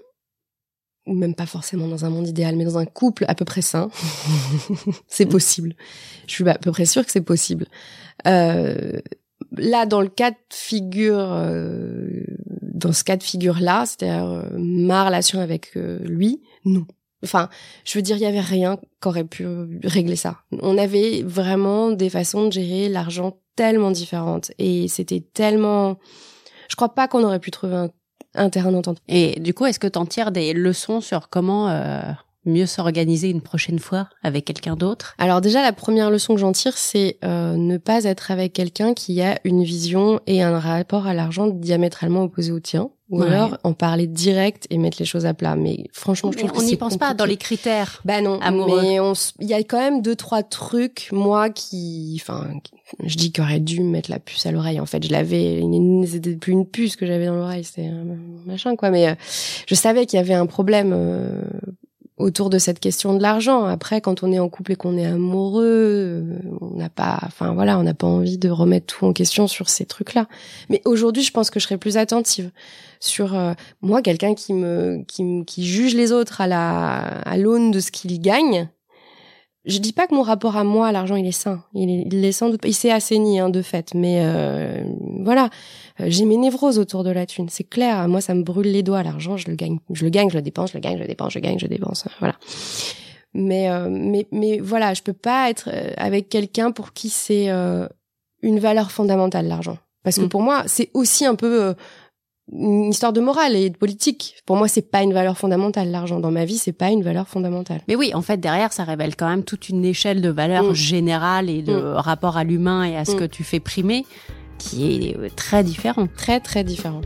ou 1.06 1.14
même 1.14 1.36
pas 1.36 1.46
forcément 1.46 1.88
dans 1.88 2.06
un 2.06 2.10
monde 2.10 2.28
idéal, 2.28 2.56
mais 2.56 2.66
dans 2.66 2.78
un 2.78 2.86
couple 2.86 3.26
à 3.28 3.36
peu 3.36 3.46
près 3.46 3.62
sain, 3.62 3.90
c'est 5.08 5.26
possible. 5.26 5.76
Je 6.28 6.34
suis 6.34 6.50
à 6.50 6.58
peu 6.58 6.72
près 6.72 6.86
sûre 6.86 7.06
que 7.06 7.12
c'est 7.12 7.22
possible. 7.22 7.68
Euh, 8.28 9.00
là, 9.56 9.86
dans 9.86 10.02
le 10.02 10.08
cas 10.08 10.32
de 10.32 10.38
figure, 10.52 11.32
euh, 11.32 12.24
dans 12.62 12.94
ce 12.94 13.04
cas 13.04 13.18
de 13.18 13.24
figure-là, 13.24 13.86
c'est-à-dire 13.86 14.26
euh, 14.26 14.44
ma 14.58 15.06
relation 15.06 15.40
avec 15.40 15.76
euh, 15.76 16.00
lui, 16.04 16.42
non. 16.66 16.86
Enfin, 17.24 17.50
je 17.86 17.98
veux 17.98 18.02
dire, 18.02 18.16
il 18.18 18.24
y 18.24 18.26
avait 18.26 18.40
rien 18.40 18.80
qu'aurait 19.00 19.24
pu 19.24 19.46
régler 19.84 20.16
ça. 20.16 20.40
On 20.52 20.78
avait 20.80 21.22
vraiment 21.24 21.92
des 21.92 22.10
façons 22.10 22.48
de 22.48 22.52
gérer 22.52 22.90
l'argent 22.90 23.38
tellement 23.56 23.92
différentes 23.92 24.52
et 24.58 24.88
c'était 24.88 25.20
tellement. 25.20 26.00
Je 26.68 26.76
crois 26.76 26.96
pas 26.96 27.08
qu'on 27.08 27.24
aurait 27.24 27.40
pu 27.40 27.52
trouver 27.52 27.76
un, 27.76 27.92
un 28.36 28.50
terrain 28.50 28.72
d'entente. 28.72 29.02
Et 29.08 29.40
du 29.40 29.54
coup, 29.54 29.66
est-ce 29.66 29.80
que 29.80 29.88
tu 29.88 30.00
en 30.00 30.06
tires 30.06 30.32
des 30.32 30.54
leçons 30.54 31.02
sur 31.02 31.30
comment 31.30 31.70
euh, 31.70 32.02
mieux 32.46 32.66
s'organiser 32.66 33.30
une 33.30 33.42
prochaine 33.42 33.80
fois 33.80 34.08
avec 34.24 34.46
quelqu'un 34.46 34.76
d'autre? 34.76 35.16
Alors 35.18 35.42
déjà, 35.42 35.62
la 35.62 35.74
première 35.74 36.10
leçon 36.10 36.34
que 36.36 36.40
j'en 36.40 36.52
tire, 36.52 36.78
c'est 36.78 37.18
euh, 37.24 37.56
ne 37.56 37.78
pas 37.78 38.04
être 38.06 38.32
avec 38.32 38.54
quelqu'un 38.54 38.94
qui 38.94 39.22
a 39.22 39.40
une 39.44 39.64
vision 39.64 40.20
et 40.28 40.42
un 40.42 40.60
rapport 40.60 41.08
à 41.08 41.14
l'argent 41.14 41.48
diamétralement 41.48 42.24
opposé 42.24 42.52
au 42.52 42.60
tien. 42.60 42.90
Ou 43.10 43.22
Ouais. 43.22 43.28
alors 43.28 43.58
en 43.66 43.74
parler 43.74 44.08
direct 44.08 44.68
et 44.70 44.78
mettre 44.78 44.96
les 45.00 45.06
choses 45.06 45.26
à 45.26 45.34
plat. 45.34 45.58
Mais 45.58 45.84
franchement, 45.92 46.32
je 46.32 46.38
Mais 46.38 46.48
trouve 46.48 46.64
on 46.64 46.66
n'y 46.66 46.78
pense 46.78 46.96
pas 46.96 47.14
dans 47.14 47.26
les 47.26 47.36
critères. 47.36 48.02
Bah 48.06 48.22
non, 48.22 48.40
amoureux. 48.40 48.82
mais 48.82 49.00
il 49.42 49.48
y 49.48 49.54
a 49.54 49.58
quand 49.64 49.80
même 49.80 50.02
deux 50.02 50.16
trois 50.16 50.44
trucs 50.44 51.10
moi 51.12 51.50
qui 51.50 52.18
enfin 52.22 52.48
je 53.06 53.16
dis 53.18 53.34
qu'aurait 53.34 53.60
dû 53.60 53.82
me 53.82 53.90
mettre 53.90 54.10
la 54.10 54.20
puce 54.20 54.46
à 54.46 54.54
l'oreille 54.54 54.80
en 54.80 54.86
fait, 54.86 55.06
je 55.06 55.12
l'avais 55.12 55.62
c'était 56.08 56.36
plus 56.38 56.54
une 56.54 56.66
puce 56.66 56.96
que 56.96 57.06
j'avais 57.06 57.26
dans 57.26 57.36
l'oreille, 57.36 57.66
c'était 57.66 57.88
un 57.88 58.06
machin 58.46 58.78
quoi 58.78 58.90
mais 58.92 59.10
euh, 59.10 59.16
je 59.68 59.76
savais 59.76 60.06
qu'il 60.06 60.16
y 60.16 60.22
avait 60.22 60.34
un 60.34 60.46
problème 60.46 60.94
euh, 60.96 61.42
autour 62.22 62.50
de 62.50 62.60
cette 62.60 62.80
question 62.80 63.14
de 63.16 63.22
l'argent. 63.22 63.66
Après 63.66 64.02
quand 64.02 64.24
on 64.24 64.32
est 64.32 64.40
en 64.40 64.50
couple 64.50 64.74
et 64.74 64.76
qu'on 64.76 64.98
est 64.98 65.06
amoureux, 65.06 65.64
euh, 65.66 66.40
on 66.62 66.78
n'a 66.78 66.90
pas 66.90 67.20
enfin 67.26 67.54
voilà, 67.54 67.78
on 67.80 67.84
n'a 67.84 67.94
pas 67.94 68.08
envie 68.08 68.38
de 68.38 68.50
remettre 68.50 68.86
tout 68.88 69.06
en 69.06 69.14
question 69.14 69.48
sur 69.48 69.70
ces 69.70 69.86
trucs-là. 69.86 70.28
Mais 70.70 70.82
aujourd'hui, 70.86 71.24
je 71.24 71.32
pense 71.32 71.50
que 71.50 71.60
je 71.60 71.66
serais 71.66 71.78
plus 71.78 71.98
attentive 71.98 72.52
sur 73.00 73.36
euh, 73.36 73.54
moi 73.82 74.02
quelqu'un 74.02 74.36
qui 74.36 74.54
me 74.54 75.04
qui, 75.08 75.44
qui 75.46 75.66
juge 75.66 75.96
les 75.96 76.12
autres 76.12 76.40
à 76.42 76.48
la 76.48 77.00
à 77.00 77.38
l'aune 77.38 77.72
de 77.72 77.80
ce 77.80 77.92
qu'il 77.92 78.22
gagne 78.22 78.70
je 79.66 79.78
dis 79.78 79.94
pas 79.94 80.08
que 80.08 80.16
mon 80.16 80.24
rapport 80.24 80.58
à 80.58 80.64
moi 80.64 80.88
à 80.88 80.92
l'argent 80.92 81.16
il 81.16 81.26
est 81.28 81.32
sain 81.32 81.64
il 81.74 81.90
est, 81.90 82.08
il 82.12 82.26
est 82.26 82.32
sans 82.32 82.50
doute 82.50 82.62
il 82.66 82.74
s'est 82.74 82.92
assaini 82.92 83.40
hein, 83.40 83.50
de 83.50 83.62
fait 83.62 83.94
mais 83.94 84.22
euh, 84.22 84.84
voilà 85.24 85.50
j'ai 86.08 86.26
mes 86.26 86.38
névroses 86.38 86.80
autour 86.80 87.04
de 87.04 87.10
la 87.12 87.26
thune 87.26 87.50
c'est 87.50 87.64
clair 87.64 88.08
moi 88.08 88.22
ça 88.22 88.34
me 88.34 88.44
brûle 88.44 88.68
les 88.72 88.84
doigts 88.84 89.04
l'argent 89.04 89.38
je 89.38 89.48
le 89.50 89.56
gagne 89.56 89.80
je 89.92 90.04
le 90.04 90.10
gagne 90.10 90.30
je 90.30 90.36
le 90.36 90.42
dépense 90.42 90.72
je 90.72 90.78
le 90.78 90.82
gagne 90.82 90.98
je 90.98 91.02
le 91.02 91.08
dépense 91.08 91.34
je 91.34 91.40
le 91.40 91.44
gagne 91.44 91.60
je 91.60 91.66
le 91.66 91.70
dépense 91.70 92.06
voilà 92.20 92.36
mais 93.34 93.70
euh, 93.70 93.88
mais 93.90 94.28
mais 94.32 94.60
voilà 94.60 94.94
je 94.94 95.02
peux 95.02 95.14
pas 95.14 95.50
être 95.50 95.70
euh, 95.72 95.92
avec 95.98 96.28
quelqu'un 96.30 96.72
pour 96.72 96.94
qui 96.94 97.10
c'est 97.10 97.50
euh, 97.50 97.88
une 98.42 98.60
valeur 98.60 98.92
fondamentale 98.92 99.48
l'argent 99.48 99.78
parce 100.04 100.18
que 100.18 100.26
Mm. 100.26 100.30
pour 100.30 100.42
moi 100.42 100.64
c'est 100.68 100.90
aussi 100.94 101.26
un 101.26 101.36
peu 101.36 101.64
euh, 101.64 101.74
une 102.54 102.90
histoire 102.90 103.14
de 103.14 103.22
morale 103.22 103.56
et 103.56 103.70
de 103.70 103.78
politique. 103.78 104.36
Pour 104.46 104.58
moi, 104.58 104.68
c'est 104.68 104.82
pas 104.92 105.04
une 105.04 105.14
valeur 105.14 105.38
fondamentale. 105.38 105.90
L'argent 105.90 106.20
dans 106.20 106.32
ma 106.32 106.44
vie, 106.44 106.58
c'est 106.58 106.74
pas 106.74 106.90
une 106.90 107.02
valeur 107.02 107.30
fondamentale. 107.30 107.80
Mais 107.88 107.96
oui, 107.96 108.12
en 108.14 108.22
fait, 108.22 108.38
derrière, 108.42 108.74
ça 108.74 108.84
révèle 108.84 109.16
quand 109.16 109.30
même 109.30 109.46
toute 109.46 109.70
une 109.70 109.86
échelle 109.86 110.20
de 110.22 110.28
valeurs 110.28 110.72
Mm. 110.72 110.74
générales 110.74 111.50
et 111.50 111.62
de 111.62 111.74
Mm. 111.74 111.94
rapport 111.96 112.36
à 112.36 112.44
l'humain 112.44 112.84
et 112.84 112.98
à 112.98 113.06
ce 113.06 113.16
que 113.16 113.24
tu 113.24 113.46
fais 113.46 113.62
primer 113.62 114.06
qui 114.62 115.08
est 115.08 115.18
euh, 115.18 115.30
très 115.36 115.64
différent. 115.64 116.08
Très 116.16 116.40
très 116.40 116.64
différent. 116.64 117.02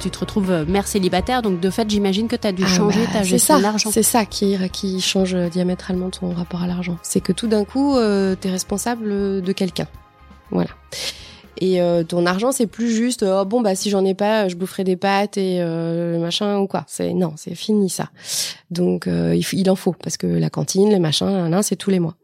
Tu 0.00 0.10
te 0.10 0.18
retrouves 0.18 0.50
euh, 0.50 0.64
mère 0.66 0.86
célibataire, 0.86 1.42
donc 1.42 1.60
de 1.60 1.70
fait, 1.70 1.88
j'imagine 1.88 2.28
que 2.28 2.36
tu 2.36 2.46
as 2.46 2.52
dû 2.52 2.64
Ah 2.66 2.68
changer 2.68 3.04
bah, 3.06 3.12
ta 3.14 3.22
gestion 3.22 3.54
ça, 3.54 3.58
de 3.58 3.62
l'argent. 3.62 3.90
C'est 3.90 4.02
ça 4.02 4.24
qui 4.24 4.56
qui 4.70 5.00
change 5.00 5.34
diamétralement 5.50 6.10
ton 6.10 6.32
rapport 6.32 6.62
à 6.62 6.66
l'argent. 6.66 6.98
C'est 7.02 7.20
que 7.20 7.32
tout 7.32 7.46
d'un 7.46 7.64
coup, 7.64 7.96
euh, 7.96 8.34
t'es 8.34 8.50
responsable 8.50 9.08
de 9.42 9.52
quelqu'un. 9.52 9.86
Voilà. 10.50 10.70
Et 11.58 11.80
euh, 11.80 12.04
ton 12.04 12.26
argent, 12.26 12.52
c'est 12.52 12.66
plus 12.66 12.94
juste 12.94 13.24
oh, 13.26 13.44
bon 13.44 13.60
bah 13.60 13.74
si 13.74 13.88
j'en 13.88 14.04
ai 14.04 14.14
pas, 14.14 14.48
je 14.48 14.56
boufferai 14.56 14.84
des 14.84 14.96
pâtes 14.96 15.38
et 15.38 15.60
euh, 15.60 16.18
machin 16.18 16.58
ou 16.58 16.66
quoi. 16.66 16.84
C'est 16.86 17.14
non, 17.14 17.32
c'est 17.36 17.54
fini 17.54 17.88
ça. 17.88 18.10
Donc 18.70 19.06
euh, 19.06 19.34
il, 19.34 19.44
il 19.58 19.70
en 19.70 19.76
faut 19.76 19.92
parce 19.92 20.16
que 20.16 20.26
la 20.26 20.50
cantine, 20.50 20.90
les 20.90 20.98
machins, 20.98 21.48
nan, 21.48 21.62
c'est 21.62 21.76
tous 21.76 21.90
les 21.90 22.00
mois. 22.00 22.16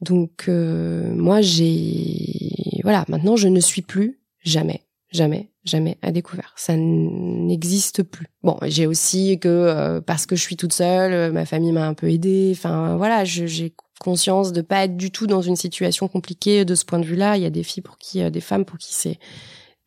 Donc 0.00 0.46
euh, 0.48 1.12
moi 1.14 1.42
j'ai 1.42 2.80
voilà, 2.82 3.04
maintenant 3.08 3.36
je 3.36 3.48
ne 3.48 3.60
suis 3.60 3.82
plus 3.82 4.20
jamais, 4.42 4.86
jamais, 5.10 5.50
jamais 5.64 5.98
à 6.00 6.10
découvert. 6.10 6.54
Ça 6.56 6.74
n'existe 6.76 8.02
plus. 8.02 8.28
Bon, 8.42 8.56
j'ai 8.62 8.86
aussi 8.86 9.38
que 9.38 9.48
euh, 9.48 10.00
parce 10.00 10.24
que 10.24 10.34
je 10.34 10.40
suis 10.40 10.56
toute 10.56 10.72
seule, 10.72 11.30
ma 11.32 11.44
famille 11.44 11.72
m'a 11.72 11.86
un 11.86 11.94
peu 11.94 12.10
aidée. 12.10 12.52
Enfin 12.56 12.96
voilà, 12.96 13.24
j'ai 13.24 13.74
conscience 14.00 14.52
de 14.52 14.62
pas 14.62 14.84
être 14.84 14.96
du 14.96 15.12
tout 15.12 15.26
dans 15.26 15.42
une 15.42 15.56
situation 15.56 16.08
compliquée 16.08 16.64
de 16.64 16.74
ce 16.74 16.84
point 16.84 16.98
de 16.98 17.04
vue-là. 17.04 17.36
Il 17.36 17.42
y 17.42 17.46
a 17.46 17.50
des 17.50 17.62
filles 17.62 17.82
pour 17.82 17.98
qui, 17.98 18.22
euh, 18.22 18.30
des 18.30 18.40
femmes 18.40 18.64
pour 18.64 18.78
qui 18.78 18.94
c'est 18.94 19.18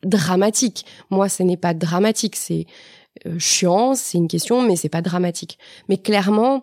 dramatique. 0.04 0.86
Moi, 1.10 1.28
ce 1.28 1.42
n'est 1.42 1.56
pas 1.56 1.74
dramatique, 1.74 2.36
c'est 2.36 2.66
euh, 3.26 3.38
chiant, 3.38 3.94
c'est 3.94 4.16
une 4.16 4.28
question, 4.28 4.62
mais 4.62 4.76
c'est 4.76 4.88
pas 4.88 5.02
dramatique. 5.02 5.58
Mais 5.88 5.98
clairement, 5.98 6.62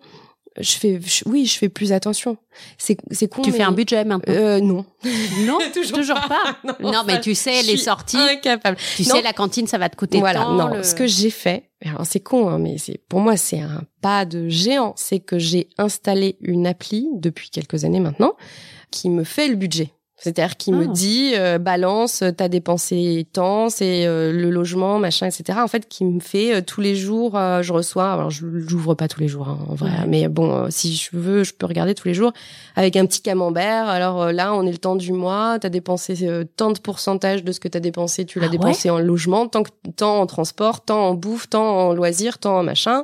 je 0.60 0.72
fais, 0.74 1.00
je- 1.02 1.24
oui, 1.28 1.46
je 1.46 1.58
fais 1.58 1.70
plus 1.70 1.92
attention. 1.94 2.38
C'est, 2.78 2.98
c'est 3.12 3.28
con. 3.28 3.42
Tu 3.42 3.52
mais- 3.52 3.58
fais 3.58 3.64
un 3.64 3.72
budget 3.72 4.04
maintenant? 4.04 4.34
Euh, 4.34 4.60
non. 4.60 4.86
Non, 5.46 5.58
toujours 5.74 5.98
toujours, 6.00 6.20
pas. 6.22 6.28
pas. 6.28 6.58
Non, 6.82 6.92
Non, 6.92 7.04
mais 7.08 7.14
ça, 7.14 7.20
tu 7.20 7.36
sais, 7.36 7.62
les 7.64 7.78
sorties, 7.78 8.18
Incapable. 8.18 8.78
tu 8.98 9.04
Non. 9.04 9.16
sais, 9.16 9.22
la 9.22 9.34
cantine, 9.34 9.68
ça 9.68 9.78
va 9.78 9.88
te 9.90 9.96
coûter 9.96 10.20
Voilà, 10.20 10.42
tant. 10.42 10.54
non. 10.54 10.68
le- 10.76 10.84
Ce 10.84 10.94
que 10.96 11.08
j'ai 11.08 11.30
fait, 11.30 11.70
alors 11.86 12.06
c'est 12.06 12.20
con, 12.20 12.50
hein, 12.50 12.58
mais 12.60 12.78
c'est 12.78 13.00
pour 13.08 13.20
moi 13.22 13.38
c'est 13.38 13.60
un 13.62 13.84
pas 14.02 14.26
de 14.26 14.50
géant. 14.50 14.94
C'est 14.98 15.20
que 15.20 15.40
j'ai 15.40 15.70
installé 15.78 16.38
une 16.42 16.68
appli 16.68 17.08
depuis 17.14 17.50
quelques 17.50 17.86
années 17.86 18.00
maintenant 18.02 18.34
qui 18.92 19.10
me 19.10 19.24
fait 19.24 19.48
le 19.48 19.56
budget. 19.56 19.92
C'est-à-dire 20.22 20.56
qui 20.56 20.72
me 20.72 20.84
Ah. 20.84 20.92
dit 20.94 21.32
euh, 21.36 21.58
balance, 21.58 22.24
t'as 22.38 22.48
dépensé 22.48 23.26
tant, 23.34 23.70
c'est 23.70 24.06
euh, 24.06 24.32
le 24.32 24.50
logement, 24.52 25.00
machin, 25.00 25.26
etc. 25.28 25.60
En 25.64 25.68
fait, 25.68 25.88
qui 25.90 26.06
me 26.06 26.20
fait 26.20 26.56
euh, 26.56 26.62
tous 26.62 26.80
les 26.80 26.96
jours, 26.96 27.36
euh, 27.36 27.62
je 27.64 27.74
reçois. 27.74 28.12
Alors, 28.14 28.30
je 28.30 28.46
l'ouvre 28.46 28.94
pas 28.94 29.08
tous 29.08 29.20
les 29.20 29.28
jours, 29.28 29.48
hein, 29.50 29.58
en 29.68 29.74
vrai. 29.74 29.90
Ouais. 29.90 30.08
Mais 30.08 30.28
bon, 30.28 30.52
euh, 30.54 30.68
si 30.70 30.94
je 30.96 31.10
veux, 31.14 31.44
je 31.44 31.54
peux 31.54 31.66
regarder 31.66 31.96
tous 31.96 32.08
les 32.08 32.14
jours 32.14 32.32
avec 32.76 32.96
un 32.96 33.06
petit 33.06 33.22
camembert. 33.22 33.88
Alors 33.88 34.22
euh, 34.22 34.32
là, 34.32 34.54
on 34.54 34.66
est 34.68 34.72
le 34.72 34.78
temps 34.78 34.96
du 34.96 35.12
mois. 35.12 35.58
T'as 35.60 35.70
dépensé 35.70 36.16
euh, 36.28 36.44
tant 36.56 36.72
de 36.72 36.80
pourcentage 36.80 37.44
de 37.44 37.52
ce 37.52 37.60
que 37.60 37.68
t'as 37.68 37.80
dépensé. 37.80 38.26
Tu 38.26 38.40
l'as 38.40 38.46
Ah 38.46 38.50
ouais? 38.52 38.58
dépensé 38.58 38.90
en 38.92 39.00
logement, 39.00 39.48
tant, 39.48 39.64
que- 39.64 39.72
tant 39.96 40.20
en 40.22 40.26
transport, 40.28 40.82
tant 40.86 41.08
en 41.10 41.14
bouffe, 41.16 41.50
tant 41.50 41.64
en 41.90 41.94
loisirs, 41.94 42.38
tant 42.38 42.60
en 42.60 42.64
machin. 42.64 43.04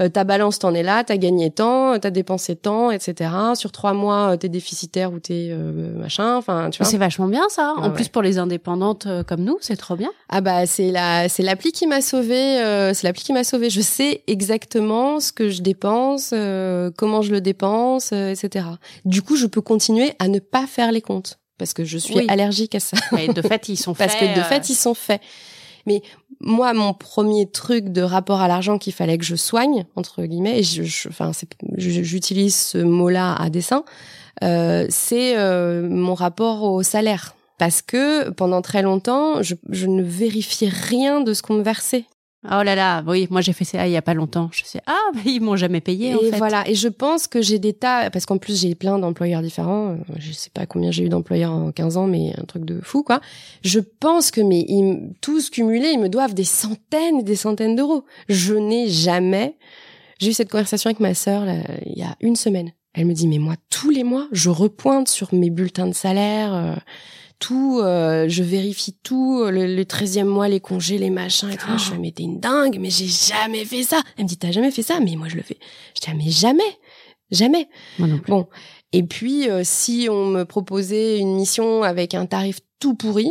Euh, 0.00 0.08
ta 0.08 0.24
balance, 0.24 0.58
t'en 0.60 0.74
es 0.74 0.82
là. 0.82 1.02
T'as 1.04 1.16
gagné 1.16 1.50
tant, 1.50 1.94
euh, 1.94 1.98
t'as 1.98 2.10
dépensé 2.10 2.54
tant, 2.56 2.90
etc. 2.90 3.30
Sur 3.54 3.72
trois 3.72 3.92
mois, 3.94 4.32
euh, 4.32 4.36
t'es 4.36 4.48
déficitaire 4.48 5.12
ou 5.12 5.18
t'es 5.18 5.48
euh, 5.50 5.92
machin. 5.98 6.36
Enfin, 6.36 6.70
tu 6.70 6.78
vois. 6.82 6.86
C'est 6.90 6.98
vachement 6.98 7.26
bien 7.26 7.48
ça. 7.48 7.74
En 7.76 7.88
Ouais, 7.88 7.94
plus 7.94 8.08
pour 8.08 8.22
les 8.22 8.38
indépendantes 8.38 9.06
comme 9.26 9.42
nous, 9.42 9.58
c'est 9.60 9.76
trop 9.76 9.96
bien. 9.96 10.10
Ah 10.28 10.40
bah 10.40 10.66
c'est 10.66 10.90
la 10.90 11.28
c'est 11.28 11.42
l'appli 11.42 11.72
qui 11.72 11.86
m'a 11.86 12.00
sauvé 12.00 12.60
euh, 12.60 12.92
c'est 12.94 13.06
l'appli 13.06 13.22
qui 13.24 13.32
m'a 13.32 13.44
sauvé 13.44 13.70
je 13.70 13.80
sais 13.80 14.22
exactement 14.26 15.20
ce 15.20 15.32
que 15.32 15.48
je 15.48 15.62
dépense 15.62 16.30
euh, 16.34 16.90
comment 16.96 17.22
je 17.22 17.32
le 17.32 17.40
dépense 17.40 18.10
euh, 18.12 18.30
etc 18.32 18.66
du 19.04 19.22
coup 19.22 19.36
je 19.36 19.46
peux 19.46 19.60
continuer 19.62 20.12
à 20.18 20.28
ne 20.28 20.38
pas 20.38 20.66
faire 20.66 20.92
les 20.92 21.00
comptes 21.00 21.38
parce 21.56 21.72
que 21.72 21.84
je 21.84 21.96
suis 21.98 22.14
Oui. 22.16 22.26
allergique 22.28 22.74
à 22.74 22.80
ça 22.80 22.96
Mais 23.12 23.28
de 23.28 23.40
fait, 23.42 23.68
ils 23.68 23.76
sont 23.76 23.94
parce 23.98 24.14
faits, 24.14 24.34
que 24.34 24.38
de 24.38 24.44
fait 24.44 24.68
ils 24.68 24.74
sont 24.74 24.94
faits 24.94 25.20
mais 25.86 26.02
moi 26.40 26.72
mon 26.72 26.94
premier 26.94 27.50
truc 27.50 27.88
de 27.88 28.02
rapport 28.02 28.40
à 28.40 28.48
l'argent 28.48 28.78
qu'il 28.78 28.92
fallait 28.92 29.18
que 29.18 29.24
je 29.24 29.36
soigne 29.36 29.86
entre 29.96 30.24
guillemets 30.24 30.60
enfin 31.08 31.32
j'utilise 31.76 32.54
ce 32.54 32.78
mot 32.78 33.08
là 33.08 33.34
à 33.34 33.50
dessein 33.50 33.84
euh, 34.42 34.86
c'est 34.88 35.36
euh, 35.36 35.88
mon 35.88 36.14
rapport 36.14 36.62
au 36.62 36.82
salaire 36.82 37.34
parce 37.58 37.82
que 37.82 38.30
pendant 38.30 38.62
très 38.62 38.82
longtemps, 38.82 39.42
je, 39.42 39.56
je 39.68 39.86
ne 39.86 40.02
vérifiais 40.02 40.68
rien 40.68 41.20
de 41.20 41.34
ce 41.34 41.42
qu'on 41.42 41.54
me 41.54 41.62
versait. 41.62 42.04
Oh 42.44 42.62
là 42.62 42.76
là, 42.76 43.02
oui, 43.06 43.26
moi 43.30 43.40
j'ai 43.40 43.52
fait 43.52 43.64
ça 43.64 43.84
il 43.88 43.92
y 43.92 43.96
a 43.96 44.02
pas 44.02 44.14
longtemps. 44.14 44.48
Je 44.52 44.62
sais, 44.64 44.80
ah, 44.86 44.94
mais 45.14 45.22
ils 45.32 45.40
m'ont 45.40 45.56
jamais 45.56 45.80
payé. 45.80 46.14
en 46.14 46.20
et 46.20 46.30
fait. 46.30 46.38
voilà. 46.38 46.68
Et 46.68 46.74
je 46.76 46.86
pense 46.86 47.26
que 47.26 47.42
j'ai 47.42 47.58
des 47.58 47.72
tas, 47.72 48.10
parce 48.10 48.26
qu'en 48.26 48.38
plus 48.38 48.60
j'ai 48.60 48.76
plein 48.76 48.96
d'employeurs 49.00 49.42
différents. 49.42 49.90
euh, 49.90 49.96
Je 50.18 50.30
sais 50.32 50.50
pas 50.54 50.64
combien 50.64 50.92
j'ai 50.92 51.04
eu 51.04 51.08
d'employeurs 51.08 51.52
en 51.52 51.72
15 51.72 51.96
ans, 51.96 52.06
mais 52.06 52.32
un 52.38 52.44
truc 52.44 52.64
de 52.64 52.80
fou, 52.80 53.02
quoi. 53.02 53.20
Je 53.62 53.80
pense 53.80 54.30
que 54.30 54.40
mais 54.40 54.64
ils, 54.68 55.10
tous 55.20 55.50
cumulés, 55.50 55.90
ils 55.94 55.98
me 56.00 56.08
doivent 56.08 56.34
des 56.34 56.44
centaines 56.44 57.18
et 57.20 57.22
des 57.24 57.34
centaines 57.36 57.74
d'euros. 57.74 58.04
Je 58.28 58.54
n'ai 58.54 58.88
jamais. 58.88 59.56
J'ai 60.20 60.30
eu 60.30 60.32
cette 60.32 60.50
conversation 60.50 60.88
avec 60.88 61.00
ma 61.00 61.14
sœur 61.14 61.44
là, 61.44 61.54
il 61.86 61.98
y 61.98 62.02
a 62.02 62.14
une 62.20 62.36
semaine. 62.36 62.70
Elle 62.94 63.06
me 63.06 63.14
dit 63.14 63.26
mais 63.28 63.38
moi 63.38 63.54
tous 63.68 63.90
les 63.90 64.02
mois 64.04 64.26
je 64.32 64.48
repointe 64.50 65.08
sur 65.08 65.32
mes 65.34 65.50
bulletins 65.50 65.86
de 65.88 65.94
salaire. 65.94 66.54
euh, 66.54 66.74
tout, 67.38 67.80
euh, 67.82 68.28
je 68.28 68.42
vérifie 68.42 68.96
tout, 69.02 69.44
le, 69.44 69.74
le 69.74 69.84
13e 69.84 70.24
mois, 70.24 70.48
les 70.48 70.60
congés, 70.60 70.98
les 70.98 71.10
machins 71.10 71.50
et 71.50 71.56
tout. 71.56 71.66
Je 71.76 71.84
fais, 71.84 71.98
mais 71.98 72.10
t'es 72.10 72.24
une 72.24 72.40
dingue, 72.40 72.78
mais 72.80 72.90
j'ai 72.90 73.06
jamais 73.06 73.64
fait 73.64 73.82
ça. 73.82 74.02
Elle 74.16 74.24
me 74.24 74.28
dit, 74.28 74.36
t'as 74.36 74.50
jamais 74.50 74.70
fait 74.70 74.82
ça? 74.82 75.00
Mais 75.00 75.16
moi, 75.16 75.28
je 75.28 75.36
le 75.36 75.42
fais. 75.42 75.58
Je 75.94 76.00
dis, 76.00 76.08
ah, 76.10 76.14
mais 76.14 76.30
jamais. 76.30 76.78
Jamais. 77.30 77.68
Moi 77.98 78.08
non 78.08 78.18
plus. 78.18 78.30
Bon. 78.30 78.48
Et 78.92 79.02
puis, 79.02 79.50
euh, 79.50 79.62
si 79.64 80.08
on 80.10 80.26
me 80.26 80.44
proposait 80.44 81.18
une 81.18 81.34
mission 81.34 81.82
avec 81.82 82.14
un 82.14 82.26
tarif 82.26 82.60
tout 82.80 82.94
pourri, 82.94 83.30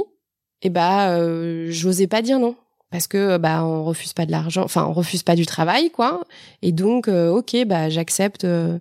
eh 0.61 0.69
bah, 0.69 1.11
euh, 1.11 1.67
j'osais 1.69 2.07
pas 2.07 2.21
dire 2.21 2.39
non. 2.39 2.55
Parce 2.89 3.07
que, 3.07 3.37
bah, 3.37 3.65
on 3.65 3.83
refuse 3.83 4.13
pas 4.13 4.25
de 4.25 4.31
l'argent, 4.31 4.63
enfin, 4.63 4.85
on 4.85 4.93
refuse 4.93 5.23
pas 5.23 5.35
du 5.35 5.45
travail, 5.45 5.89
quoi. 5.91 6.23
Et 6.61 6.71
donc, 6.71 7.07
euh, 7.09 7.29
ok, 7.29 7.65
bah, 7.65 7.89
j'accepte, 7.89 8.45
euh, 8.45 8.79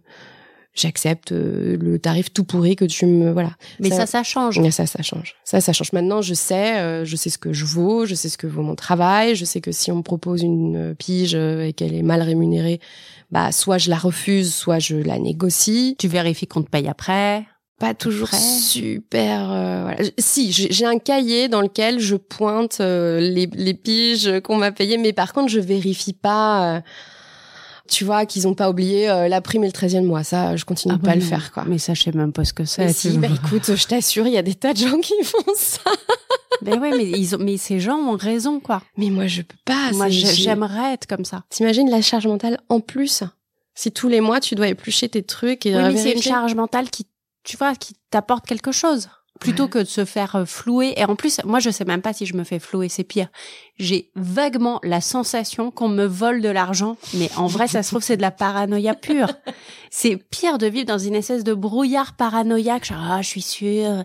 j'accepte 0.76 1.32
euh, 1.32 1.76
le 1.80 1.98
tarif 1.98 2.32
tout 2.32 2.44
pourri 2.44 2.76
que 2.76 2.84
tu 2.84 3.06
me, 3.06 3.32
voilà. 3.32 3.50
Mais 3.80 3.88
Ça- 3.90 3.96
ça, 4.00 4.06
ça 4.06 4.22
change. 4.22 4.58
Mais 4.60 4.70
ça, 4.70 4.86
ça 4.86 5.02
change. 5.02 5.34
Ça, 5.44 5.60
ça 5.60 5.72
change. 5.72 5.92
Maintenant, 5.92 6.22
je 6.22 6.34
sais, 6.34 6.76
euh, 6.78 7.04
je 7.04 7.16
sais 7.16 7.30
ce 7.30 7.38
que 7.38 7.52
je 7.52 7.64
vaux, 7.64 8.06
je 8.06 8.14
sais 8.14 8.28
ce 8.28 8.38
que 8.38 8.46
vaut 8.46 8.62
mon 8.62 8.74
travail, 8.74 9.34
je 9.34 9.44
sais 9.44 9.60
que 9.60 9.72
si 9.72 9.90
on 9.90 9.96
me 9.96 10.02
propose 10.02 10.42
une 10.42 10.76
euh, 10.76 10.94
pige 10.94 11.34
et 11.34 11.72
qu'elle 11.72 11.94
est 11.94 12.02
mal 12.02 12.22
rémunérée, 12.22 12.80
bah, 13.30 13.50
soit 13.52 13.78
je 13.78 13.90
la 13.90 13.96
refuse, 13.96 14.54
soit 14.54 14.78
je 14.78 14.96
la 14.96 15.18
négocie. 15.18 15.96
Tu 15.98 16.08
vérifies 16.08 16.46
qu'on 16.46 16.62
te 16.62 16.70
paye 16.70 16.86
après? 16.88 17.44
Pas 17.78 17.92
toujours 17.92 18.28
super. 18.32 19.50
euh, 19.52 19.82
voilà. 19.82 19.98
Si, 20.18 20.50
j'ai 20.52 20.72
j'ai 20.72 20.86
un 20.86 20.98
cahier 20.98 21.48
dans 21.48 21.60
lequel 21.60 21.98
je 22.00 22.16
pointe 22.16 22.78
euh, 22.80 23.20
les, 23.20 23.46
les 23.52 23.74
piges 23.74 24.40
qu'on 24.40 24.56
m'a 24.56 24.72
payées, 24.72 24.96
mais 24.96 25.12
par 25.12 25.32
contre, 25.34 25.48
je 25.48 25.60
vérifie 25.60 26.14
pas. 26.14 26.76
euh, 26.76 26.80
tu 27.86 28.04
vois 28.04 28.26
qu'ils 28.26 28.46
ont 28.48 28.54
pas 28.54 28.68
oublié 28.70 29.08
euh, 29.08 29.28
la 29.28 29.40
prime 29.40 29.64
et 29.64 29.66
le 29.66 29.72
13e 29.72 30.04
mois. 30.04 30.24
Ça, 30.24 30.56
je 30.56 30.64
continue 30.64 30.94
Ah 30.96 30.98
pas 31.02 31.12
à 31.12 31.14
bon, 31.14 31.20
le 31.20 31.26
faire, 31.26 31.52
quoi. 31.52 31.64
Mais 31.66 31.78
ça, 31.78 31.94
je 31.94 32.02
sais 32.02 32.12
même 32.12 32.32
pas 32.32 32.44
ce 32.44 32.52
que 32.52 32.64
c'est. 32.64 32.92
Si, 32.92 33.16
bah 33.18 33.28
écoute, 33.28 33.74
je 33.74 33.86
t'assure, 33.86 34.26
il 34.26 34.32
y 34.32 34.38
a 34.38 34.42
des 34.42 34.54
tas 34.54 34.72
de 34.72 34.78
gens 34.78 34.98
qui 34.98 35.14
font 35.22 35.38
ça. 35.54 35.80
Mais 36.62 36.78
ouais, 36.78 36.90
mais 36.90 37.04
ils 37.08 37.34
ont, 37.34 37.38
mais 37.38 37.56
ces 37.56 37.80
gens 37.80 37.96
ont 37.96 38.16
raison, 38.16 38.60
quoi. 38.60 38.82
Mais 38.96 39.10
moi, 39.10 39.26
je 39.26 39.42
peux 39.42 39.58
pas. 39.64 39.92
Moi, 39.92 40.08
j'aimerais 40.08 40.94
être 40.94 41.06
comme 41.06 41.24
ça. 41.24 41.44
T'imagines 41.50 41.90
la 41.90 42.02
charge 42.02 42.26
mentale 42.26 42.60
en 42.68 42.80
plus? 42.80 43.22
Si 43.74 43.92
tous 43.92 44.08
les 44.08 44.20
mois, 44.20 44.40
tu 44.40 44.54
dois 44.54 44.68
éplucher 44.68 45.08
tes 45.08 45.22
trucs 45.22 45.66
et 45.66 45.76
Oui, 45.76 45.82
mais 45.92 45.96
c'est 45.96 46.12
une 46.12 46.22
charge 46.22 46.54
mentale 46.54 46.88
qui, 46.90 47.06
tu 47.44 47.56
vois, 47.56 47.74
qui 47.74 47.94
t'apporte 48.10 48.46
quelque 48.46 48.72
chose. 48.72 49.08
Plutôt 49.40 49.68
que 49.68 49.78
de 49.78 49.84
se 49.84 50.04
faire 50.04 50.36
euh, 50.36 50.44
flouer. 50.44 50.94
Et 50.96 51.04
en 51.04 51.14
plus, 51.16 51.40
moi, 51.44 51.60
je 51.60 51.70
sais 51.70 51.84
même 51.84 52.02
pas 52.02 52.12
si 52.12 52.26
je 52.26 52.34
me 52.34 52.44
fais 52.44 52.58
flouer, 52.58 52.88
c'est 52.88 53.04
pire. 53.04 53.28
J'ai 53.78 54.10
vaguement 54.14 54.80
la 54.82 55.00
sensation 55.00 55.70
qu'on 55.70 55.88
me 55.88 56.06
vole 56.06 56.40
de 56.40 56.48
l'argent. 56.48 56.96
Mais 57.14 57.30
en 57.36 57.46
vrai, 57.46 57.68
ça 57.68 57.82
se 57.82 57.90
trouve, 57.90 58.02
c'est 58.02 58.16
de 58.16 58.22
la 58.22 58.30
paranoïa 58.30 58.94
pure. 58.94 59.28
C'est 59.90 60.16
pire 60.16 60.58
de 60.58 60.66
vivre 60.66 60.84
dans 60.86 60.98
une 60.98 61.14
espèce 61.14 61.42
de 61.44 61.54
brouillard 61.54 62.16
paranoïaque. 62.16 62.84
Genre, 62.86 62.98
ah, 63.00 63.22
je 63.22 63.28
suis 63.28 63.40
sûre, 63.40 64.04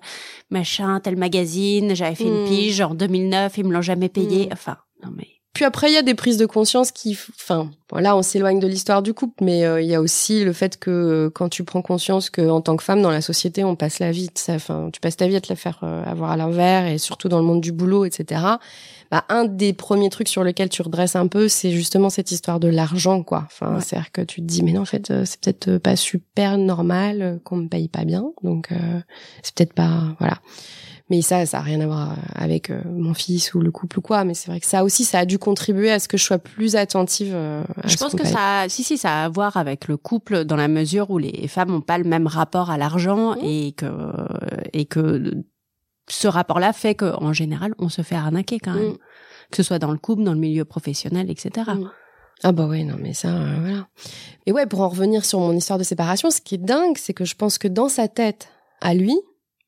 machin, 0.49 0.99
tel 1.01 1.17
magazine, 1.17 1.95
j'avais 1.95 2.15
fait 2.15 2.23
une 2.25 2.45
Hmm. 2.45 2.47
pige 2.47 2.81
en 2.81 2.93
2009, 2.93 3.57
ils 3.57 3.65
me 3.65 3.73
l'ont 3.73 3.81
jamais 3.81 4.07
payé. 4.07 4.45
Hmm. 4.45 4.53
Enfin, 4.53 4.77
non 5.03 5.09
mais. 5.15 5.27
Puis 5.53 5.65
après, 5.65 5.91
il 5.91 5.93
y 5.93 5.97
a 5.97 6.01
des 6.01 6.13
prises 6.15 6.37
de 6.37 6.45
conscience 6.45 6.91
qui, 6.93 7.17
enfin, 7.35 7.69
voilà, 7.91 8.15
on 8.15 8.21
s'éloigne 8.21 8.59
de 8.59 8.67
l'histoire 8.67 9.01
du 9.03 9.13
couple, 9.13 9.43
mais 9.43 9.65
euh, 9.65 9.81
il 9.81 9.87
y 9.87 9.93
a 9.95 9.99
aussi 9.99 10.45
le 10.45 10.53
fait 10.53 10.77
que 10.79 10.89
euh, 10.89 11.29
quand 11.29 11.49
tu 11.49 11.65
prends 11.65 11.81
conscience 11.81 12.29
que 12.29 12.41
en 12.49 12.61
tant 12.61 12.77
que 12.77 12.83
femme 12.83 13.01
dans 13.01 13.11
la 13.11 13.19
société, 13.19 13.65
on 13.65 13.75
passe 13.75 13.99
la 13.99 14.11
vie, 14.11 14.29
enfin, 14.47 14.89
tu 14.93 15.01
passes 15.01 15.17
ta 15.17 15.27
vie 15.27 15.35
à 15.35 15.41
te 15.41 15.49
la 15.49 15.57
faire 15.57 15.79
euh, 15.83 16.05
avoir 16.05 16.31
à 16.31 16.37
l'envers, 16.37 16.87
et 16.87 16.97
surtout 16.97 17.27
dans 17.27 17.37
le 17.39 17.43
monde 17.43 17.59
du 17.59 17.73
boulot, 17.73 18.05
etc. 18.05 18.41
Bah, 19.11 19.25
un 19.27 19.43
des 19.43 19.73
premiers 19.73 20.09
trucs 20.09 20.29
sur 20.29 20.45
lesquels 20.45 20.69
tu 20.69 20.81
redresses 20.83 21.17
un 21.17 21.27
peu, 21.27 21.49
c'est 21.49 21.71
justement 21.71 22.09
cette 22.09 22.31
histoire 22.31 22.61
de 22.61 22.69
l'argent, 22.69 23.21
quoi. 23.21 23.43
Enfin, 23.47 23.75
Ouais. 23.75 23.81
c'est-à-dire 23.81 24.13
que 24.13 24.21
tu 24.21 24.39
te 24.41 24.45
dis, 24.45 24.63
mais 24.63 24.71
non, 24.71 24.81
en 24.81 24.85
fait, 24.85 25.11
c'est 25.25 25.39
peut-être 25.41 25.79
pas 25.79 25.97
super 25.97 26.57
normal 26.57 27.41
qu'on 27.43 27.57
me 27.57 27.67
paye 27.67 27.89
pas 27.89 28.05
bien, 28.05 28.31
donc 28.41 28.71
euh, 28.71 29.01
c'est 29.43 29.53
peut-être 29.53 29.73
pas, 29.73 30.15
voilà. 30.19 30.37
Mais 31.11 31.21
ça, 31.21 31.45
ça 31.45 31.57
a 31.59 31.61
rien 31.61 31.79
à 31.81 31.85
voir 31.85 32.15
avec 32.33 32.69
euh, 32.71 32.81
mon 32.85 33.13
fils 33.13 33.53
ou 33.53 33.59
le 33.59 33.69
couple 33.69 33.99
ou 33.99 34.01
quoi. 34.01 34.23
Mais 34.23 34.33
c'est 34.33 34.49
vrai 34.49 34.59
que 34.61 34.65
ça 34.65 34.83
aussi, 34.83 35.03
ça 35.03 35.19
a 35.19 35.25
dû 35.25 35.37
contribuer 35.37 35.91
à 35.91 35.99
ce 35.99 36.07
que 36.07 36.15
je 36.17 36.23
sois 36.23 36.39
plus 36.39 36.75
attentive. 36.75 37.33
euh, 37.35 37.63
à 37.83 37.87
Je 37.87 37.97
ce 37.97 38.03
pense 38.03 38.15
que 38.15 38.25
ça, 38.25 38.61
a- 38.61 38.69
si 38.69 38.83
si, 38.83 38.97
ça 38.97 39.21
a 39.21 39.25
à 39.25 39.29
voir 39.29 39.57
avec 39.57 39.87
le 39.89 39.97
couple 39.97 40.45
dans 40.45 40.55
la 40.55 40.67
mesure 40.69 41.11
où 41.11 41.17
les 41.19 41.47
femmes 41.49 41.69
n'ont 41.69 41.81
pas 41.81 41.97
le 41.97 42.05
même 42.05 42.25
rapport 42.27 42.71
à 42.71 42.77
l'argent 42.77 43.35
Mmh. 43.35 43.39
et 43.43 43.71
que 43.73 43.87
et 44.73 44.85
que 44.85 45.33
ce 46.09 46.27
rapport-là 46.27 46.73
fait 46.73 46.95
que 46.95 47.13
en 47.21 47.33
général 47.33 47.73
on 47.77 47.89
se 47.89 48.01
fait 48.01 48.15
arnaquer 48.15 48.59
quand 48.59 48.73
même, 48.73 48.91
Mm. 48.93 48.97
que 49.51 49.57
ce 49.57 49.63
soit 49.63 49.79
dans 49.79 49.91
le 49.91 49.97
couple, 49.97 50.23
dans 50.23 50.33
le 50.33 50.39
milieu 50.39 50.65
professionnel, 50.65 51.29
etc. 51.29 51.71
Mm. 51.75 51.89
Ah 52.43 52.51
bah 52.53 52.67
ouais, 52.67 52.83
non 52.83 52.95
mais 52.99 53.13
ça, 53.13 53.29
euh, 53.29 53.57
voilà. 53.61 53.87
Et 54.45 54.51
ouais, 54.51 54.65
pour 54.65 54.81
en 54.81 54.89
revenir 54.89 55.25
sur 55.25 55.39
mon 55.39 55.51
histoire 55.53 55.77
de 55.77 55.83
séparation, 55.83 56.31
ce 56.31 56.41
qui 56.41 56.55
est 56.55 56.57
dingue, 56.57 56.97
c'est 56.97 57.13
que 57.13 57.25
je 57.25 57.35
pense 57.35 57.57
que 57.57 57.67
dans 57.67 57.87
sa 57.89 58.07
tête, 58.07 58.47
à 58.81 58.93
lui, 58.95 59.15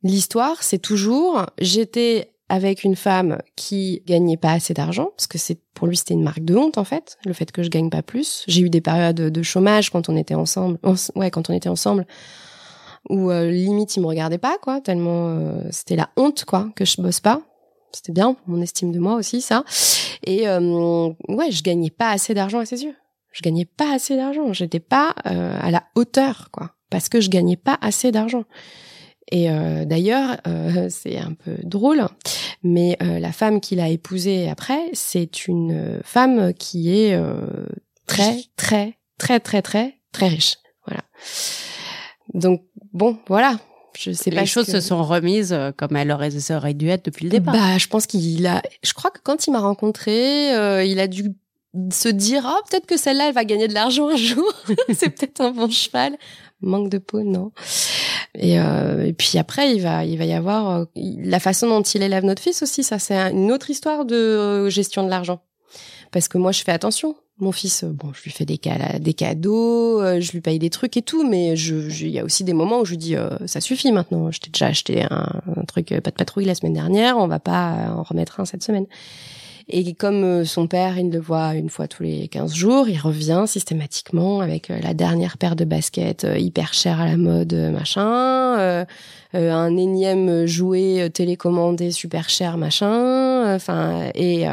l'histoire, 0.04 0.62
c'est 0.63 0.80
toujours, 0.80 1.46
j'étais 1.60 2.30
avec 2.50 2.84
une 2.84 2.96
femme 2.96 3.39
qui 3.56 4.04
gagnait 4.06 4.38
pas 4.38 4.52
assez 4.52 4.74
d'argent, 4.74 5.10
parce 5.18 5.28
que 5.28 5.38
c'est 5.38 5.58
pour 5.74 5.88
lui 5.88 5.98
c'était 5.98 6.13
une 6.13 6.24
marque 6.24 6.44
de 6.44 6.56
honte 6.56 6.78
en 6.78 6.84
fait, 6.84 7.18
le 7.26 7.34
fait 7.34 7.52
que 7.52 7.63
je 7.63 7.70
gagne 7.70 7.89
pas 7.89 8.04
plus. 8.04 8.44
J'ai 8.48 8.62
eu 8.62 8.70
des 8.70 8.82
périodes 8.82 9.16
de 9.16 9.44
chômage 9.44 9.89
quand 9.89 10.10
on 10.10 10.16
était 10.18 10.36
ensemble, 10.36 10.78
en- 10.84 10.94
ouais, 11.16 11.32
quand 11.32 11.50
on 11.50 11.54
était 11.54 11.70
ensemble, 11.70 12.06
où 13.10 13.32
euh, 13.32 13.50
limite 13.50 13.96
il 13.96 14.02
me 14.02 14.08
regardait 14.08 14.38
pas 14.38 14.58
quoi, 14.62 14.82
tellement 14.82 15.30
euh, 15.30 15.62
c'était 15.72 15.96
la 15.96 16.10
honte 16.16 16.46
quoi 16.46 16.70
que 16.76 16.86
je 16.86 17.02
bosse 17.02 17.20
pas. 17.22 17.42
C'était 17.92 18.12
bien 18.12 18.36
mon 18.48 18.62
estime 18.62 18.92
de 18.92 19.00
moi 19.00 19.16
aussi 19.16 19.39
ça. 19.42 19.63
Et 20.26 20.48
euh, 20.48 21.10
ouais, 21.28 21.52
je 21.52 21.62
gagnais 21.63 21.92
pas 21.92 22.10
assez 22.10 22.34
d'argent 22.34 22.60
à 22.60 22.66
ses 22.66 22.84
yeux. 22.84 22.96
Je 23.32 23.42
gagnais 23.42 23.66
pas 23.66 23.94
assez 23.94 24.16
d'argent. 24.16 24.52
J'étais 24.54 24.80
pas 24.80 25.13
euh, 25.28 25.58
à 25.62 25.70
la 25.72 25.84
hauteur, 25.96 26.50
quoi, 26.52 26.72
parce 26.89 27.08
que 27.10 27.20
je 27.22 27.30
gagnais 27.30 27.56
pas 27.58 27.78
assez 27.82 28.12
d'argent. 28.12 28.44
Et 29.32 29.50
euh, 29.50 29.86
d'ailleurs, 29.86 30.38
euh, 30.48 30.88
c'est 30.90 31.18
un 31.18 31.34
peu 31.34 31.56
drôle, 31.64 32.06
mais 32.64 32.98
euh, 33.02 33.20
la 33.20 33.32
femme 33.32 33.62
qu'il 33.62 33.80
a 33.80 33.90
épousée 33.90 34.50
après, 34.50 34.80
c'est 34.94 35.48
une 35.48 35.72
euh, 35.72 36.00
femme 36.04 36.54
qui 36.54 36.94
est 36.98 37.14
euh, 37.16 37.66
très, 38.06 38.44
très, 38.58 38.98
très, 39.18 39.40
très, 39.40 39.62
très, 39.62 39.98
très 40.12 40.28
riche. 40.28 40.56
Voilà. 40.86 41.02
Donc 42.34 42.64
bon, 42.94 43.18
voilà. 43.28 43.60
Je 43.98 44.12
sais 44.12 44.32
pas 44.32 44.42
Les 44.42 44.46
choses 44.48 44.66
que- 44.66 44.72
se 44.72 44.82
sont 44.82 45.04
remises 45.04 45.54
euh, 45.54 45.72
comme 45.72 45.96
elles 45.96 46.12
auraient, 46.12 46.32
ça 46.32 46.58
aurait 46.58 46.74
dû 46.74 46.90
être 46.90 47.06
depuis 47.06 47.26
le 47.26 47.30
départ. 47.30 47.54
bah, 47.54 47.78
je 47.78 47.88
pense 47.88 48.08
qu'il 48.08 48.46
a. 48.48 48.62
Je 48.84 48.94
crois 48.94 49.12
que 49.12 49.20
quand 49.24 49.46
il 49.46 49.52
m'a 49.52 49.60
rencontré, 49.60 50.54
euh, 50.56 50.84
il 50.84 51.00
a 51.00 51.08
dû 51.08 51.36
se 51.92 52.10
dire 52.10 52.44
oh 52.48 52.62
peut-être 52.70 52.86
que 52.88 52.98
celle-là 52.98 53.28
elle 53.30 53.34
va 53.36 53.46
gagner 53.46 53.68
de 53.68 53.74
l'argent 53.74 54.10
un 54.10 54.16
jour. 54.16 54.52
c'est 54.94 55.10
peut-être 55.12 55.42
un 55.42 55.52
bon 55.52 55.70
cheval. 55.70 56.18
Manque 56.63 56.89
de 56.89 56.97
peau, 56.97 57.21
non. 57.23 57.52
Et, 58.36 58.60
euh, 58.60 59.06
et 59.06 59.13
puis 59.13 59.38
après, 59.38 59.76
il 59.76 59.82
va, 59.82 60.06
il 60.06 60.17
va 60.17 60.26
y 60.26 60.34
avoir 60.34 60.69
euh, 60.71 60.86
la 60.95 61.39
façon 61.39 61.67
dont 61.67 61.82
il 61.82 62.02
élève 62.02 62.23
notre 62.23 62.41
fils 62.41 62.63
aussi. 62.63 62.84
Ça, 62.84 62.97
c'est 62.99 63.15
un- 63.15 63.32
une 63.32 63.52
autre 63.52 63.69
histoire 63.69 64.06
de 64.06 64.15
euh, 64.15 64.69
gestion 64.69 65.04
de 65.04 65.10
l'argent. 65.10 65.41
Parce 66.12 66.28
que 66.28 66.38
moi, 66.38 66.52
je 66.52 66.63
fais 66.63 66.71
attention. 66.71 67.15
Mon 67.39 67.52
fils, 67.52 67.84
euh, 67.84 67.88
bon, 67.88 68.12
je 68.13 68.23
lui 68.23 68.32
fais 68.32 68.45
des, 68.45 68.60
des 68.99 69.13
cadeaux, 69.13 69.99
euh, 70.02 70.21
je 70.21 70.32
lui 70.32 70.41
paye 70.41 70.58
des 70.60 70.69
trucs 70.69 70.95
et 70.97 71.02
tout, 71.02 71.28
mais 71.28 71.56
je, 71.56 71.76
il 71.76 72.10
y 72.12 72.19
a 72.19 72.23
aussi 72.23 72.43
des 72.43 72.54
moments 72.54 72.80
où 72.80 72.86
je 72.86 72.91
lui 72.91 72.97
dis, 72.97 73.15
ça 73.45 73.60
suffit 73.62 73.91
maintenant. 73.91 74.32
Je 74.32 74.39
t'ai 74.39 74.49
déjà 74.49 74.67
acheté 74.67 75.04
un, 75.04 75.28
un 75.58 75.63
truc 75.65 75.88
pas 75.89 76.12
de 76.12 76.15
patrouille 76.15 76.45
la 76.45 76.56
semaine 76.56 76.73
dernière, 76.73 77.17
on 77.17 77.28
va 77.28 77.39
pas 77.39 77.93
en 77.97 78.04
remettre 78.04 78.39
un 78.39 78.45
cette 78.45 78.63
semaine. 78.63 78.86
Et 79.69 79.93
comme 79.93 80.23
euh, 80.23 80.45
son 80.45 80.67
père, 80.67 80.97
il 80.97 81.10
le 81.10 81.19
voit 81.19 81.56
une 81.56 81.69
fois 81.69 81.88
tous 81.88 82.04
les 82.04 82.28
15 82.28 82.54
jours, 82.54 82.88
il 82.89 82.99
revient 82.99 83.43
systématiquement 83.47 84.41
avec 84.41 84.69
euh, 84.69 84.80
la 84.82 84.93
dernière 84.93 85.38
paire 85.38 85.56
de 85.56 85.65
baskets 85.65 86.26
euh, 86.26 86.38
hyper 86.38 86.73
chère 86.73 86.99
à 86.99 87.06
la 87.06 87.17
mode, 87.17 87.54
machin, 87.54 88.86
un 89.34 89.78
énième 89.78 90.45
jouet 90.45 91.10
télécommandé 91.12 91.91
super 91.91 92.30
cher, 92.30 92.58
machin. 92.58 93.56
Enfin, 93.56 94.10
et 94.13 94.45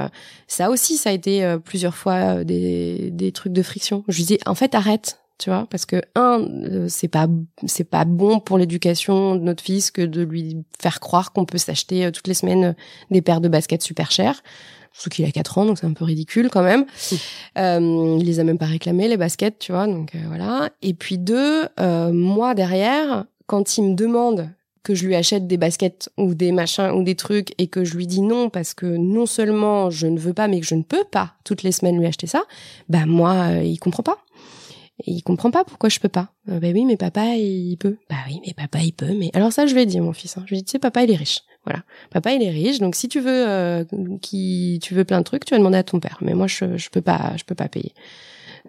ça 0.46 0.70
aussi, 0.70 0.96
ça 0.96 1.10
a 1.10 1.12
été 1.12 1.56
plusieurs 1.64 1.94
fois 1.94 2.44
des, 2.44 3.10
des 3.10 3.32
trucs 3.32 3.52
de 3.52 3.62
friction. 3.62 4.04
Je 4.08 4.16
lui 4.16 4.24
dis, 4.24 4.38
en 4.46 4.54
fait, 4.54 4.74
arrête. 4.74 5.19
Tu 5.40 5.48
vois, 5.48 5.66
parce 5.70 5.87
que 5.87 6.03
un, 6.16 6.42
euh, 6.42 6.87
c'est 6.90 7.09
pas 7.09 7.26
c'est 7.66 7.88
pas 7.88 8.05
bon 8.05 8.40
pour 8.40 8.59
l'éducation 8.59 9.37
de 9.37 9.40
notre 9.40 9.62
fils 9.62 9.90
que 9.90 10.03
de 10.03 10.20
lui 10.20 10.59
faire 10.79 11.00
croire 11.00 11.33
qu'on 11.33 11.46
peut 11.46 11.57
s'acheter 11.57 12.05
euh, 12.05 12.11
toutes 12.11 12.26
les 12.26 12.35
semaines 12.35 12.64
euh, 12.64 12.72
des 13.11 13.22
paires 13.22 13.40
de 13.40 13.48
baskets 13.48 13.83
super 13.83 14.11
chères. 14.11 14.42
Surtout 14.92 15.09
qu'il 15.09 15.24
a 15.24 15.31
4 15.31 15.57
ans, 15.57 15.64
donc 15.64 15.79
c'est 15.79 15.87
un 15.87 15.94
peu 15.94 16.05
ridicule 16.05 16.50
quand 16.50 16.62
même. 16.62 16.85
Euh, 17.59 18.16
il 18.20 18.26
les 18.26 18.38
a 18.38 18.44
même 18.44 18.59
pas 18.59 18.66
réclamés, 18.66 19.09
les 19.09 19.16
baskets, 19.16 19.59
tu 19.59 19.72
vois, 19.72 19.87
donc 19.87 20.12
voilà. 20.29 20.70
Et 20.83 20.94
puis 20.94 21.18
deux, 21.18 21.64
moi 22.12 22.55
derrière, 22.55 23.24
quand 23.46 23.76
il 23.76 23.83
me 23.83 23.94
demande 23.94 24.50
que 24.83 24.94
je 24.94 25.07
lui 25.07 25.14
achète 25.14 25.46
des 25.46 25.57
baskets 25.57 26.11
ou 26.16 26.35
des 26.35 26.53
machins 26.53 26.90
ou 26.90 27.03
des 27.03 27.14
trucs 27.14 27.53
et 27.59 27.66
que 27.66 27.85
je 27.85 27.96
lui 27.96 28.07
dis 28.07 28.22
non 28.22 28.48
parce 28.48 28.74
que 28.74 28.87
non 28.87 29.26
seulement 29.26 29.90
je 29.90 30.07
ne 30.07 30.18
veux 30.18 30.33
pas 30.33 30.48
mais 30.48 30.61
que 30.61 30.66
je 30.66 30.74
ne 30.74 30.83
peux 30.83 31.05
pas 31.05 31.35
toutes 31.44 31.62
les 31.62 31.72
semaines 31.72 31.98
lui 31.98 32.07
acheter 32.07 32.26
ça, 32.26 32.42
bah 32.88 33.07
moi 33.07 33.35
euh, 33.50 33.62
il 33.62 33.79
comprend 33.79 34.03
pas. 34.03 34.18
Et 35.06 35.12
il 35.12 35.22
comprend 35.22 35.50
pas 35.50 35.64
pourquoi 35.64 35.88
je 35.88 35.98
peux 35.98 36.08
pas. 36.08 36.32
Euh, 36.48 36.60
bah 36.60 36.68
oui, 36.74 36.84
mais 36.84 36.96
papa 36.96 37.36
il 37.36 37.76
peut. 37.78 37.96
Bah 38.08 38.16
oui, 38.26 38.40
mais 38.46 38.52
papa 38.54 38.80
il 38.80 38.92
peut. 38.92 39.14
Mais 39.14 39.30
alors 39.34 39.52
ça 39.52 39.66
je 39.66 39.74
vais 39.74 39.86
dire 39.86 40.02
mon 40.02 40.12
fils. 40.12 40.36
Hein. 40.36 40.42
Je 40.46 40.50
lui 40.54 40.58
dis 40.58 40.64
tu 40.64 40.72
sais 40.72 40.78
papa 40.78 41.02
il 41.02 41.10
est 41.10 41.16
riche. 41.16 41.40
Voilà, 41.64 41.82
papa 42.10 42.32
il 42.32 42.42
est 42.42 42.50
riche. 42.50 42.78
Donc 42.78 42.94
si 42.94 43.08
tu 43.08 43.20
veux 43.20 43.48
euh, 43.48 43.84
qui 44.20 44.78
tu 44.82 44.94
veux 44.94 45.04
plein 45.04 45.18
de 45.18 45.24
trucs, 45.24 45.44
tu 45.44 45.54
vas 45.54 45.58
demander 45.58 45.78
à 45.78 45.82
ton 45.82 46.00
père. 46.00 46.18
Mais 46.20 46.34
moi 46.34 46.46
je 46.46 46.76
je 46.76 46.90
peux 46.90 47.02
pas 47.02 47.32
je 47.36 47.44
peux 47.44 47.54
pas 47.54 47.68
payer. 47.68 47.92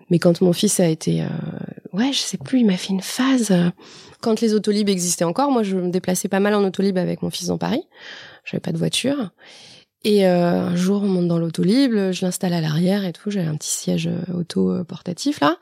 Mais 0.09 0.19
quand 0.19 0.41
mon 0.41 0.53
fils 0.53 0.79
a 0.79 0.87
été, 0.87 1.21
euh, 1.21 1.27
ouais, 1.93 2.11
je 2.13 2.19
sais 2.19 2.37
plus, 2.37 2.59
il 2.59 2.65
m'a 2.65 2.77
fait 2.77 2.93
une 2.93 3.01
phase. 3.01 3.51
euh, 3.51 3.69
quand 4.21 4.41
les 4.41 4.53
autolibes 4.53 4.89
existaient 4.89 5.25
encore, 5.25 5.51
moi, 5.51 5.63
je 5.63 5.75
me 5.75 5.89
déplaçais 5.89 6.27
pas 6.27 6.39
mal 6.39 6.53
en 6.53 6.63
autolib 6.63 6.97
avec 6.97 7.21
mon 7.21 7.29
fils 7.29 7.47
dans 7.47 7.57
Paris. 7.57 7.83
J'avais 8.45 8.61
pas 8.61 8.71
de 8.71 8.77
voiture. 8.77 9.31
Et 10.03 10.25
un 10.25 10.75
jour, 10.75 11.03
on 11.03 11.07
monte 11.07 11.27
dans 11.27 11.37
l'autolib, 11.37 11.93
je 12.11 12.25
l'installe 12.25 12.53
à 12.53 12.61
l'arrière 12.61 13.05
et 13.05 13.13
tout. 13.13 13.29
J'avais 13.29 13.47
un 13.47 13.55
petit 13.55 13.71
siège 13.71 14.09
auto 14.33 14.83
portatif 14.83 15.39
là. 15.41 15.57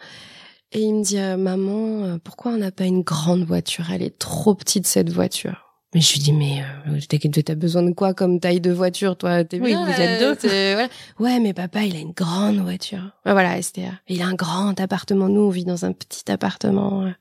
Et 0.72 0.82
il 0.82 0.94
me 0.96 1.04
dit, 1.04 1.18
euh, 1.18 1.36
maman, 1.38 2.04
euh, 2.04 2.18
pourquoi 2.24 2.52
on 2.52 2.58
n'a 2.58 2.72
pas 2.72 2.86
une 2.86 3.02
grande 3.02 3.44
voiture? 3.44 3.86
Elle 3.92 4.04
est 4.04 4.18
trop 4.20 4.54
petite 4.54 4.86
cette 4.86 5.10
voiture. 5.10 5.66
Mais 5.96 6.02
je 6.02 6.14
lui 6.14 6.20
dis, 6.20 6.34
mais 6.34 6.62
euh, 6.62 7.00
t'as- 7.44 7.56
besoin 7.56 7.82
de 7.82 7.92
quoi 7.92 8.14
comme 8.14 8.40
taille 8.40 8.62
de 8.62 8.72
voiture, 8.72 9.18
toi? 9.18 9.44
T'es 9.44 9.60
Oui, 9.60 9.70
bien, 9.70 9.84
vous 9.84 10.00
êtes 10.00 10.22
euh, 10.22 10.30
deux. 10.30 10.36
t'es- 10.36 10.74
voilà. 10.76 10.90
Ouais, 11.20 11.40
mais 11.40 11.54
papa, 11.54 11.82
il 11.82 11.96
a 11.96 12.00
une 12.00 12.12
grande 12.12 12.58
voiture. 12.60 13.02
Voilà, 13.26 13.60
c'était. 13.64 13.88
Il 14.08 14.22
a 14.22 14.28
un 14.28 14.36
grand 14.36 14.80
appartement. 14.80 15.28
Nous, 15.30 15.42
on 15.42 15.50
vit 15.50 15.66
dans 15.66 15.86
un 15.86 15.92
petit 15.92 16.32
appartement. 16.32 17.12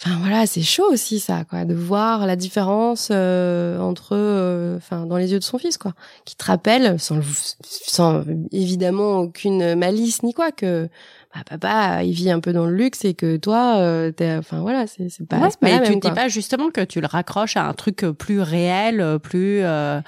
Enfin 0.00 0.16
voilà, 0.20 0.46
c'est 0.46 0.62
chaud 0.62 0.86
aussi 0.92 1.18
ça, 1.18 1.44
quoi, 1.44 1.64
de 1.64 1.74
voir 1.74 2.24
la 2.26 2.36
différence 2.36 3.08
euh, 3.10 3.80
entre, 3.80 4.10
euh, 4.12 4.76
enfin, 4.76 5.06
dans 5.06 5.16
les 5.16 5.32
yeux 5.32 5.40
de 5.40 5.44
son 5.44 5.58
fils, 5.58 5.76
quoi, 5.76 5.92
qui 6.24 6.36
te 6.36 6.44
rappelle, 6.44 7.00
sans, 7.00 7.18
sans 7.64 8.22
évidemment 8.52 9.18
aucune 9.18 9.74
malice 9.74 10.22
ni 10.22 10.34
quoi, 10.34 10.52
que 10.52 10.88
bah, 11.34 11.40
papa, 11.48 12.04
il 12.04 12.12
vit 12.12 12.30
un 12.30 12.38
peu 12.38 12.52
dans 12.52 12.66
le 12.66 12.74
luxe 12.76 13.04
et 13.04 13.14
que 13.14 13.36
toi, 13.38 13.78
euh, 13.78 14.12
t'es, 14.12 14.36
enfin 14.36 14.60
voilà, 14.60 14.86
c'est 14.86 15.08
c'est 15.08 15.26
pas, 15.26 15.38
Ouais, 15.38 15.50
c'est 15.50 15.58
pas 15.58 15.66
mais 15.66 15.80
la 15.80 15.86
tu 15.86 15.96
ne 15.96 16.00
dis 16.00 16.10
pas 16.12 16.28
justement 16.28 16.70
que 16.70 16.82
tu 16.84 17.00
le 17.00 17.08
raccroches 17.08 17.56
à 17.56 17.66
un 17.66 17.74
truc 17.74 18.04
euh, 18.04 18.12
plus 18.12 18.40
réel, 18.40 19.00
euh, 19.00 19.18
plus. 19.18 19.62
euh, 19.64 20.00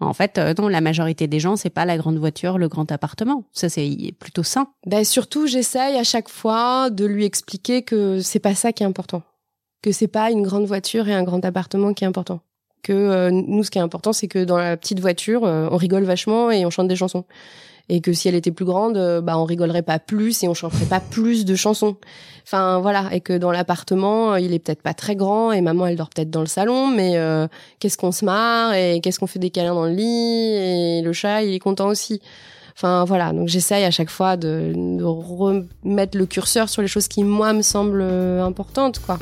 En 0.00 0.14
fait, 0.14 0.38
non, 0.58 0.68
la 0.68 0.80
majorité 0.80 1.26
des 1.28 1.38
gens, 1.38 1.56
c'est 1.56 1.68
pas 1.70 1.84
la 1.84 1.96
grande 1.98 2.16
voiture, 2.18 2.56
le 2.56 2.68
grand 2.68 2.90
appartement. 2.90 3.44
Ça, 3.52 3.68
c'est 3.68 4.14
plutôt 4.18 4.42
sain. 4.42 4.68
Ben 4.86 5.04
surtout, 5.04 5.46
j'essaye 5.46 5.96
à 5.98 6.02
chaque 6.04 6.28
fois 6.30 6.88
de 6.90 7.04
lui 7.04 7.24
expliquer 7.26 7.82
que 7.82 8.20
c'est 8.20 8.40
pas 8.40 8.54
ça 8.54 8.72
qui 8.72 8.82
est 8.82 8.86
important, 8.86 9.22
que 9.84 9.92
c'est 9.92 10.08
pas 10.08 10.30
une 10.30 10.42
grande 10.42 10.64
voiture 10.64 11.08
et 11.08 11.12
un 11.12 11.24
grand 11.24 11.44
appartement 11.44 11.92
qui 11.92 12.04
est 12.04 12.06
important. 12.06 12.40
Que 12.82 12.94
euh, 12.94 13.30
nous, 13.30 13.64
ce 13.64 13.70
qui 13.70 13.76
est 13.76 13.82
important, 13.82 14.14
c'est 14.14 14.28
que 14.28 14.42
dans 14.42 14.56
la 14.56 14.78
petite 14.78 14.98
voiture, 14.98 15.44
euh, 15.44 15.68
on 15.70 15.76
rigole 15.76 16.04
vachement 16.04 16.50
et 16.50 16.64
on 16.64 16.70
chante 16.70 16.88
des 16.88 16.96
chansons. 16.96 17.24
Et 17.90 18.00
que 18.00 18.14
si 18.14 18.28
elle 18.28 18.34
était 18.34 18.50
plus 18.50 18.64
grande, 18.64 18.96
euh, 18.96 19.20
bah 19.20 19.36
on 19.36 19.44
rigolerait 19.44 19.82
pas 19.82 19.98
plus 19.98 20.42
et 20.42 20.48
on 20.48 20.54
chanterait 20.54 20.86
pas 20.86 21.00
plus 21.00 21.44
de 21.44 21.54
chansons. 21.54 21.96
Enfin 22.46 22.80
voilà, 22.80 23.10
et 23.12 23.20
que 23.20 23.36
dans 23.36 23.52
l'appartement, 23.52 24.32
euh, 24.32 24.40
il 24.40 24.54
est 24.54 24.58
peut-être 24.58 24.80
pas 24.80 24.94
très 24.94 25.16
grand 25.16 25.52
et 25.52 25.60
maman 25.60 25.86
elle 25.86 25.96
dort 25.96 26.08
peut-être 26.08 26.30
dans 26.30 26.40
le 26.40 26.46
salon, 26.46 26.88
mais 26.88 27.18
euh, 27.18 27.46
qu'est-ce 27.80 27.98
qu'on 27.98 28.12
se 28.12 28.24
marre 28.24 28.72
et 28.72 29.02
qu'est-ce 29.02 29.18
qu'on 29.18 29.26
fait 29.26 29.38
des 29.38 29.50
câlins 29.50 29.74
dans 29.74 29.84
le 29.84 29.92
lit 29.92 30.54
et 30.54 31.02
le 31.02 31.12
chat 31.12 31.42
il 31.42 31.52
est 31.52 31.58
content 31.58 31.88
aussi. 31.88 32.22
Enfin 32.74 33.04
voilà, 33.04 33.34
donc 33.34 33.48
j'essaye 33.48 33.84
à 33.84 33.90
chaque 33.90 34.10
fois 34.10 34.38
de, 34.38 34.72
de 34.74 35.04
remettre 35.04 36.16
le 36.16 36.24
curseur 36.24 36.70
sur 36.70 36.80
les 36.80 36.88
choses 36.88 37.06
qui 37.06 37.22
moi 37.22 37.52
me 37.52 37.62
semblent 37.62 38.02
importantes 38.02 38.98
quoi. 38.98 39.18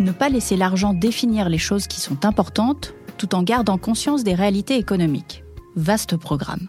Ne 0.00 0.12
pas 0.12 0.30
laisser 0.30 0.56
l'argent 0.56 0.94
définir 0.94 1.50
les 1.50 1.58
choses 1.58 1.86
qui 1.86 2.00
sont 2.00 2.24
importantes, 2.24 2.94
tout 3.18 3.34
en 3.34 3.42
gardant 3.42 3.76
conscience 3.76 4.24
des 4.24 4.34
réalités 4.34 4.76
économiques. 4.76 5.44
Vaste 5.76 6.16
programme. 6.16 6.68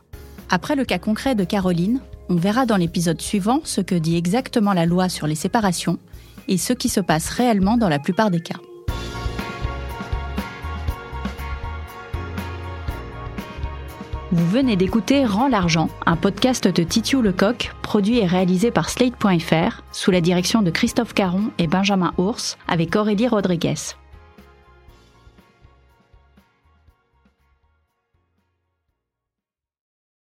Après 0.49 0.75
le 0.75 0.83
cas 0.83 0.99
concret 0.99 1.33
de 1.33 1.45
Caroline, 1.45 2.01
on 2.27 2.35
verra 2.35 2.65
dans 2.65 2.75
l'épisode 2.75 3.21
suivant 3.21 3.61
ce 3.63 3.79
que 3.79 3.95
dit 3.95 4.17
exactement 4.17 4.73
la 4.73 4.85
loi 4.85 5.07
sur 5.07 5.27
les 5.27 5.35
séparations 5.35 5.97
et 6.49 6.57
ce 6.57 6.73
qui 6.73 6.89
se 6.89 6.99
passe 6.99 7.29
réellement 7.29 7.77
dans 7.77 7.87
la 7.87 7.99
plupart 7.99 8.31
des 8.31 8.41
cas. 8.41 8.59
Vous 14.33 14.47
venez 14.47 14.77
d'écouter 14.77 15.25
Rends 15.25 15.49
l'argent, 15.49 15.89
un 16.05 16.15
podcast 16.15 16.65
de 16.65 16.83
Titiou 16.83 17.21
Lecoq, 17.21 17.73
produit 17.81 18.19
et 18.19 18.25
réalisé 18.25 18.71
par 18.71 18.89
Slate.fr, 18.89 19.81
sous 19.91 20.09
la 20.09 20.21
direction 20.21 20.61
de 20.61 20.71
Christophe 20.71 21.13
Caron 21.13 21.51
et 21.57 21.67
Benjamin 21.67 22.13
Ours, 22.17 22.57
avec 22.69 22.95
Aurélie 22.95 23.27
Rodriguez. 23.27 23.75